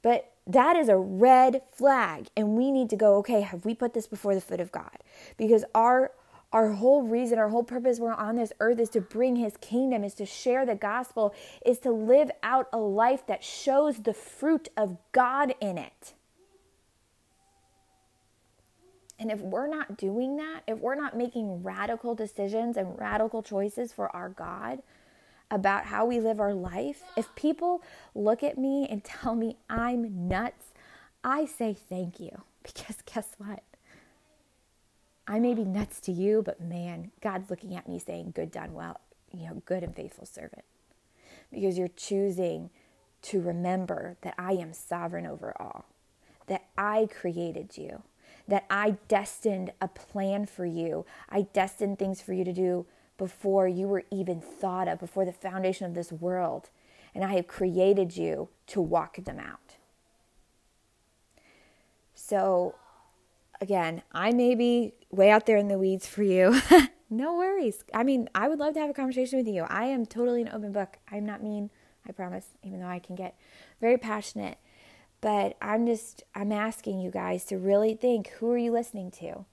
But 0.00 0.32
that 0.46 0.76
is 0.76 0.88
a 0.88 0.96
red 0.96 1.62
flag. 1.72 2.28
And 2.36 2.56
we 2.56 2.70
need 2.70 2.90
to 2.90 2.96
go, 2.96 3.16
okay, 3.16 3.42
have 3.42 3.64
we 3.64 3.74
put 3.74 3.94
this 3.94 4.06
before 4.06 4.34
the 4.34 4.40
foot 4.40 4.60
of 4.60 4.72
God? 4.72 4.98
Because 5.36 5.64
our 5.74 6.12
our 6.52 6.70
whole 6.70 7.02
reason, 7.02 7.36
our 7.36 7.48
whole 7.48 7.64
purpose 7.64 7.98
we're 7.98 8.14
on 8.14 8.36
this 8.36 8.52
earth 8.60 8.78
is 8.78 8.88
to 8.90 9.00
bring 9.00 9.34
his 9.34 9.56
kingdom, 9.56 10.04
is 10.04 10.14
to 10.14 10.24
share 10.24 10.64
the 10.64 10.76
gospel, 10.76 11.34
is 11.66 11.80
to 11.80 11.90
live 11.90 12.30
out 12.44 12.68
a 12.72 12.78
life 12.78 13.26
that 13.26 13.42
shows 13.42 14.02
the 14.02 14.14
fruit 14.14 14.68
of 14.76 14.96
God 15.10 15.56
in 15.60 15.76
it. 15.78 16.14
And 19.18 19.30
if 19.30 19.40
we're 19.40 19.68
not 19.68 19.96
doing 19.96 20.36
that, 20.36 20.62
if 20.66 20.80
we're 20.80 20.96
not 20.96 21.16
making 21.16 21.62
radical 21.62 22.14
decisions 22.14 22.76
and 22.76 22.98
radical 22.98 23.42
choices 23.42 23.92
for 23.92 24.14
our 24.14 24.28
God, 24.28 24.82
about 25.50 25.86
how 25.86 26.04
we 26.04 26.20
live 26.20 26.40
our 26.40 26.54
life, 26.54 27.02
if 27.16 27.34
people 27.34 27.82
look 28.14 28.42
at 28.42 28.58
me 28.58 28.86
and 28.88 29.04
tell 29.04 29.34
me 29.34 29.56
I'm 29.68 30.28
nuts, 30.28 30.66
I 31.22 31.46
say 31.46 31.74
thank 31.74 32.20
you 32.20 32.42
because 32.62 32.96
guess 33.06 33.28
what? 33.38 33.62
I 35.26 35.38
may 35.38 35.54
be 35.54 35.64
nuts 35.64 36.00
to 36.00 36.12
you, 36.12 36.42
but 36.42 36.60
man, 36.60 37.10
God's 37.22 37.48
looking 37.48 37.74
at 37.74 37.88
me 37.88 37.98
saying, 37.98 38.32
Good 38.34 38.50
done, 38.50 38.74
well, 38.74 39.00
you 39.32 39.46
know, 39.46 39.62
good 39.64 39.82
and 39.82 39.96
faithful 39.96 40.26
servant. 40.26 40.64
Because 41.50 41.78
you're 41.78 41.88
choosing 41.88 42.68
to 43.22 43.40
remember 43.40 44.16
that 44.20 44.34
I 44.36 44.52
am 44.52 44.74
sovereign 44.74 45.24
over 45.24 45.54
all, 45.58 45.86
that 46.46 46.66
I 46.76 47.08
created 47.10 47.78
you, 47.78 48.02
that 48.48 48.64
I 48.68 48.96
destined 49.08 49.72
a 49.80 49.88
plan 49.88 50.46
for 50.46 50.66
you. 50.66 51.06
I 51.28 51.42
destined 51.52 51.98
things 51.98 52.20
for 52.20 52.32
you 52.32 52.44
to 52.44 52.52
do 52.52 52.86
before 53.16 53.68
you 53.68 53.86
were 53.86 54.04
even 54.10 54.40
thought 54.40 54.88
of, 54.88 54.98
before 54.98 55.24
the 55.24 55.32
foundation 55.32 55.86
of 55.86 55.94
this 55.94 56.12
world. 56.12 56.70
And 57.14 57.24
I 57.24 57.34
have 57.34 57.46
created 57.46 58.16
you 58.16 58.48
to 58.68 58.80
walk 58.80 59.16
them 59.24 59.38
out. 59.38 59.76
So, 62.14 62.74
again, 63.60 64.02
I 64.12 64.32
may 64.32 64.54
be 64.54 64.94
way 65.10 65.30
out 65.30 65.46
there 65.46 65.56
in 65.56 65.68
the 65.68 65.78
weeds 65.78 66.06
for 66.06 66.22
you. 66.22 66.60
no 67.10 67.34
worries. 67.36 67.84
I 67.94 68.02
mean, 68.02 68.28
I 68.34 68.48
would 68.48 68.58
love 68.58 68.74
to 68.74 68.80
have 68.80 68.90
a 68.90 68.94
conversation 68.94 69.38
with 69.38 69.48
you. 69.48 69.64
I 69.64 69.84
am 69.84 70.06
totally 70.06 70.42
an 70.42 70.48
open 70.48 70.72
book. 70.72 70.98
I'm 71.10 71.24
not 71.24 71.42
mean, 71.42 71.70
I 72.06 72.12
promise, 72.12 72.46
even 72.62 72.80
though 72.80 72.86
I 72.86 72.98
can 72.98 73.14
get 73.14 73.36
very 73.80 73.98
passionate. 73.98 74.58
But 75.24 75.56
I'm 75.62 75.86
just 75.86 76.22
I'm 76.34 76.52
asking 76.52 77.00
you 77.00 77.10
guys 77.10 77.46
to 77.46 77.56
really 77.56 77.94
think 77.94 78.28
who 78.28 78.50
are 78.50 78.58
you 78.58 78.70
listening 78.70 79.10
to? 79.12 79.46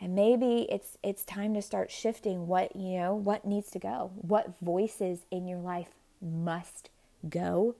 And 0.00 0.14
maybe 0.14 0.68
it's 0.70 0.98
it's 1.02 1.24
time 1.24 1.52
to 1.54 1.62
start 1.62 1.90
shifting 1.90 2.46
what, 2.46 2.76
you 2.76 2.96
know, 2.96 3.16
what 3.16 3.44
needs 3.44 3.72
to 3.72 3.80
go. 3.80 4.12
What 4.14 4.54
voices 4.62 5.26
in 5.32 5.48
your 5.48 5.58
life 5.58 5.88
must 6.22 6.90
go 7.28 7.74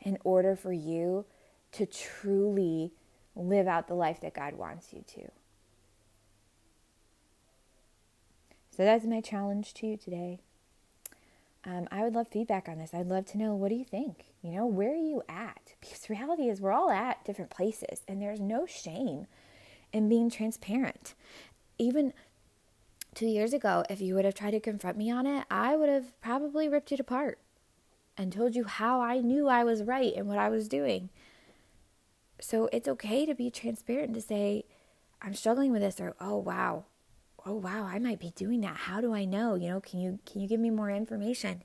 in 0.00 0.16
order 0.24 0.56
for 0.56 0.72
you 0.72 1.26
to 1.72 1.84
truly 1.84 2.92
live 3.36 3.68
out 3.68 3.86
the 3.86 3.92
life 3.92 4.22
that 4.22 4.32
God 4.32 4.54
wants 4.54 4.94
you 4.94 5.04
to. 5.16 5.30
So 8.74 8.86
that's 8.86 9.04
my 9.04 9.20
challenge 9.20 9.74
to 9.74 9.86
you 9.86 9.98
today. 9.98 10.38
Um, 11.64 11.88
I 11.90 12.02
would 12.02 12.14
love 12.14 12.28
feedback 12.28 12.68
on 12.68 12.78
this. 12.78 12.94
I'd 12.94 13.06
love 13.06 13.26
to 13.26 13.38
know 13.38 13.54
what 13.54 13.68
do 13.68 13.74
you 13.74 13.84
think? 13.84 14.26
You 14.42 14.52
know, 14.52 14.66
where 14.66 14.92
are 14.92 14.94
you 14.94 15.22
at? 15.28 15.74
Because 15.80 16.10
reality 16.10 16.48
is 16.48 16.60
we're 16.60 16.72
all 16.72 16.90
at 16.90 17.24
different 17.24 17.50
places, 17.50 18.02
and 18.08 18.20
there's 18.20 18.40
no 18.40 18.66
shame 18.66 19.26
in 19.92 20.08
being 20.08 20.28
transparent. 20.28 21.14
Even 21.78 22.12
two 23.14 23.26
years 23.26 23.52
ago, 23.52 23.84
if 23.88 24.00
you 24.00 24.14
would 24.14 24.24
have 24.24 24.34
tried 24.34 24.50
to 24.50 24.60
confront 24.60 24.96
me 24.96 25.10
on 25.10 25.24
it, 25.26 25.44
I 25.50 25.76
would 25.76 25.88
have 25.88 26.20
probably 26.20 26.68
ripped 26.68 26.90
it 26.90 27.00
apart 27.00 27.38
and 28.16 28.32
told 28.32 28.56
you 28.56 28.64
how 28.64 29.00
I 29.00 29.20
knew 29.20 29.48
I 29.48 29.62
was 29.62 29.84
right 29.84 30.12
and 30.16 30.26
what 30.26 30.38
I 30.38 30.48
was 30.48 30.68
doing. 30.68 31.10
So 32.40 32.68
it's 32.72 32.88
okay 32.88 33.24
to 33.24 33.34
be 33.34 33.50
transparent 33.50 34.14
to 34.14 34.20
say, 34.20 34.64
I'm 35.22 35.34
struggling 35.34 35.72
with 35.72 35.82
this, 35.82 36.00
or 36.00 36.14
oh 36.20 36.36
wow, 36.36 36.84
oh 37.48 37.54
wow, 37.54 37.84
I 37.84 37.98
might 37.98 38.20
be 38.20 38.30
doing 38.36 38.60
that. 38.60 38.76
How 38.76 39.00
do 39.00 39.14
I 39.14 39.24
know? 39.24 39.54
You 39.54 39.70
know, 39.70 39.80
can 39.80 40.00
you 40.00 40.18
can 40.26 40.40
you 40.40 40.48
give 40.48 40.60
me 40.60 40.70
more 40.70 40.90
information? 40.90 41.62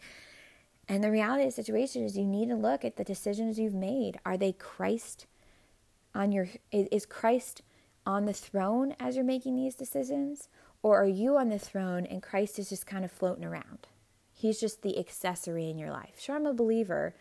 And 0.88 1.04
the 1.04 1.12
reality 1.12 1.44
of 1.44 1.50
the 1.50 1.64
situation 1.64 2.04
is 2.04 2.18
you 2.18 2.26
need 2.26 2.50
to 2.50 2.56
look 2.56 2.84
at 2.84 2.96
the 2.96 3.04
decisions 3.04 3.60
you've 3.60 3.74
made. 3.74 4.20
Are 4.26 4.38
they 4.38 4.54
Christ 4.54 5.28
on 6.16 6.32
your 6.32 6.48
is 6.72 7.06
Christ 7.06 7.62
on 8.06 8.26
the 8.26 8.34
throne 8.34 8.96
as 9.00 9.16
you're 9.16 9.26
making 9.26 9.56
these 9.56 9.76
decisions? 9.76 10.48
Or 10.82 11.02
are 11.02 11.08
you 11.08 11.38
on 11.38 11.50
the 11.50 11.60
throne 11.60 12.06
and 12.06 12.22
Christ 12.22 12.60
is 12.60 12.70
just 12.70 12.86
kind 12.86 13.06
of 13.06 13.12
floating 13.12 13.46
around? 13.46 13.88
He's 14.34 14.60
just 14.60 14.82
the 14.82 14.98
accessory 15.00 15.70
in 15.70 15.78
your 15.78 15.92
life. 15.92 16.16
Sure, 16.20 16.36
I'm 16.36 16.46
a 16.46 16.54
believer, 16.54 17.16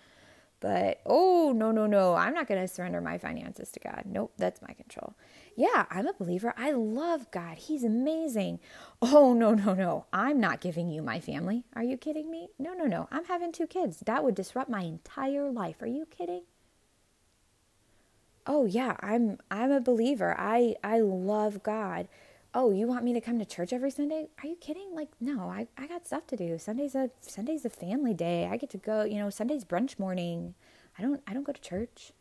but 0.59 1.01
oh, 1.07 1.53
no, 1.55 1.70
no, 1.70 1.87
no, 1.87 2.14
I'm 2.14 2.35
not 2.35 2.48
going 2.48 2.61
to 2.61 2.66
surrender 2.66 3.01
my 3.01 3.18
finances 3.18 3.70
to 3.72 3.81
God. 3.81 4.03
Nope, 4.07 4.33
that's 4.37 4.61
my 4.62 4.75
control. 4.75 5.14
Yeah, 5.57 5.87
I'm 5.91 6.07
a 6.07 6.15
believer. 6.15 6.55
I 6.57 6.71
love 6.73 7.31
God. 7.31 7.59
He's 7.59 7.85
amazing. 7.85 8.59
Oh, 9.03 9.33
no, 9.35 9.53
no, 9.55 9.75
no. 9.75 10.07
I'm 10.12 10.41
not 10.41 10.61
giving 10.61 10.91
you 10.91 11.03
my 11.03 11.21
family. 11.21 11.65
Are 11.75 11.83
you 11.83 11.97
kidding 11.97 12.31
me? 12.31 12.49
No, 12.59 12.73
no, 12.73 12.85
no. 12.85 13.09
I'm 13.11 13.25
having 13.27 13.53
two 13.53 13.67
kids. 13.67 13.99
That 14.07 14.25
would 14.25 14.35
disrupt 14.35 14.71
my 14.71 14.83
entire 14.83 15.51
life. 15.51 15.83
Are 15.83 15.87
you 15.87 16.07
kidding? 16.07 16.43
Oh, 18.47 18.65
yeah, 18.65 18.97
I'm 19.01 19.38
I'm 19.51 19.71
a 19.71 19.81
believer. 19.81 20.35
I 20.37 20.75
I 20.83 21.01
love 21.01 21.62
God 21.62 22.09
oh, 22.55 22.71
you 22.71 22.87
want 22.87 23.05
me 23.05 23.12
to 23.12 23.21
come 23.21 23.38
to 23.38 23.45
church 23.45 23.73
every 23.73 23.91
Sunday? 23.91 24.29
Are 24.43 24.47
you 24.47 24.57
kidding? 24.57 24.95
Like, 24.95 25.09
no, 25.21 25.49
I, 25.49 25.69
I 25.79 25.87
got 25.87 26.07
stuff 26.07 26.27
to 26.29 26.37
do. 26.37 26.59
Sunday's 26.59 26.95
a 26.95 27.11
Sunday's 27.21 27.65
a 27.65 27.71
family 27.71 28.15
day. 28.15 28.49
I 28.51 28.57
get 28.57 28.71
to 28.71 28.79
go, 28.79 29.05
you 29.05 29.17
know, 29.17 29.31
Sunday's 29.31 29.65
brunch 29.65 29.99
morning. 29.99 30.55
I 30.99 31.03
don't 31.03 31.23
I 31.27 31.33
don't 31.33 31.45
go 31.45 31.53
to 31.53 31.61
church. 31.61 32.12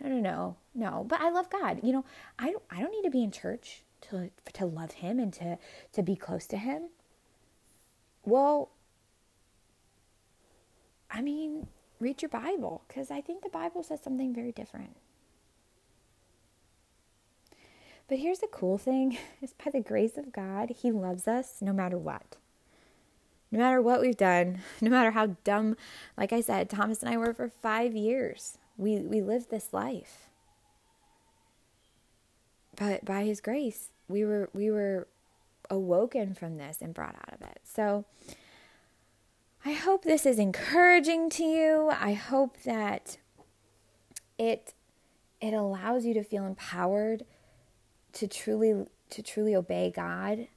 No, 0.00 0.08
no, 0.08 0.20
no, 0.20 0.56
no. 0.74 1.04
But 1.08 1.20
I 1.20 1.30
love 1.30 1.50
God. 1.50 1.80
You 1.82 1.92
know, 1.92 2.04
I 2.38 2.50
don't 2.50 2.62
I 2.70 2.80
don't 2.80 2.92
need 2.92 3.04
to 3.04 3.10
be 3.10 3.22
in 3.22 3.30
church 3.30 3.82
to 4.02 4.30
to 4.54 4.66
love 4.66 4.92
him 4.92 5.18
and 5.18 5.32
to 5.34 5.58
to 5.92 6.02
be 6.02 6.16
close 6.16 6.46
to 6.48 6.56
him. 6.56 6.90
Well, 8.24 8.70
I 11.10 11.22
mean, 11.22 11.68
read 12.00 12.22
your 12.22 12.28
Bible 12.28 12.82
because 12.86 13.10
I 13.10 13.20
think 13.20 13.42
the 13.42 13.48
Bible 13.48 13.82
says 13.82 14.00
something 14.02 14.34
very 14.34 14.52
different. 14.52 14.96
But 18.08 18.18
here's 18.18 18.38
the 18.38 18.48
cool 18.48 18.78
thing 18.78 19.18
is 19.42 19.52
by 19.52 19.70
the 19.70 19.80
grace 19.80 20.16
of 20.16 20.32
God, 20.32 20.70
He 20.80 20.90
loves 20.90 21.28
us 21.28 21.58
no 21.60 21.72
matter 21.72 21.98
what. 21.98 22.36
No 23.50 23.58
matter 23.58 23.80
what 23.80 24.00
we've 24.00 24.16
done, 24.16 24.60
no 24.80 24.90
matter 24.90 25.12
how 25.12 25.36
dumb, 25.44 25.76
like 26.16 26.32
I 26.32 26.40
said, 26.40 26.68
Thomas 26.68 27.02
and 27.02 27.12
I 27.12 27.16
were 27.16 27.32
for 27.32 27.48
five 27.48 27.94
years. 27.94 28.58
We 28.78 29.00
we 29.00 29.20
lived 29.20 29.50
this 29.50 29.74
life. 29.74 30.30
But 32.74 33.04
by 33.04 33.24
his 33.24 33.40
grace, 33.42 33.90
we 34.08 34.24
were 34.24 34.48
we 34.54 34.70
were 34.70 35.08
awoken 35.68 36.34
from 36.34 36.56
this 36.56 36.80
and 36.80 36.94
brought 36.94 37.16
out 37.16 37.34
of 37.34 37.42
it. 37.42 37.60
So 37.64 38.06
I 39.64 39.72
hope 39.72 40.04
this 40.04 40.24
is 40.24 40.38
encouraging 40.38 41.28
to 41.30 41.44
you. 41.44 41.90
I 41.90 42.14
hope 42.14 42.62
that 42.62 43.18
it 44.38 44.72
it 45.40 45.52
allows 45.52 46.04
you 46.06 46.14
to 46.14 46.24
feel 46.24 46.46
empowered 46.46 47.24
to 48.14 48.26
truly 48.26 48.86
to 49.10 49.22
truly 49.22 49.54
obey 49.54 49.92
God 49.94 50.48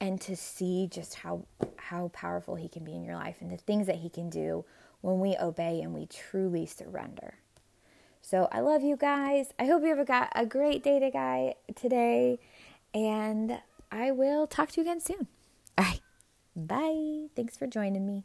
and 0.00 0.20
to 0.22 0.36
see 0.36 0.88
just 0.90 1.14
how 1.14 1.46
how 1.76 2.08
powerful 2.12 2.56
he 2.56 2.68
can 2.68 2.84
be 2.84 2.94
in 2.94 3.04
your 3.04 3.16
life 3.16 3.36
and 3.40 3.50
the 3.50 3.56
things 3.56 3.86
that 3.86 3.96
he 3.96 4.08
can 4.08 4.28
do 4.28 4.64
when 5.00 5.20
we 5.20 5.36
obey 5.36 5.80
and 5.80 5.94
we 5.94 6.06
truly 6.06 6.66
surrender. 6.66 7.34
So 8.28 8.46
I 8.52 8.60
love 8.60 8.82
you 8.82 8.94
guys. 8.94 9.54
I 9.58 9.64
hope 9.64 9.82
you 9.82 9.96
have 9.96 10.06
got 10.06 10.30
a 10.34 10.44
great 10.44 10.82
day 10.82 10.98
to 10.98 11.10
guy 11.10 11.54
today 11.74 12.38
and 12.92 13.58
I 13.90 14.10
will 14.10 14.46
talk 14.46 14.70
to 14.72 14.82
you 14.82 14.82
again 14.82 15.00
soon. 15.00 15.28
All 15.78 15.86
right. 15.86 16.02
Bye. 16.54 17.28
Thanks 17.34 17.56
for 17.56 17.66
joining 17.66 18.06
me. 18.06 18.24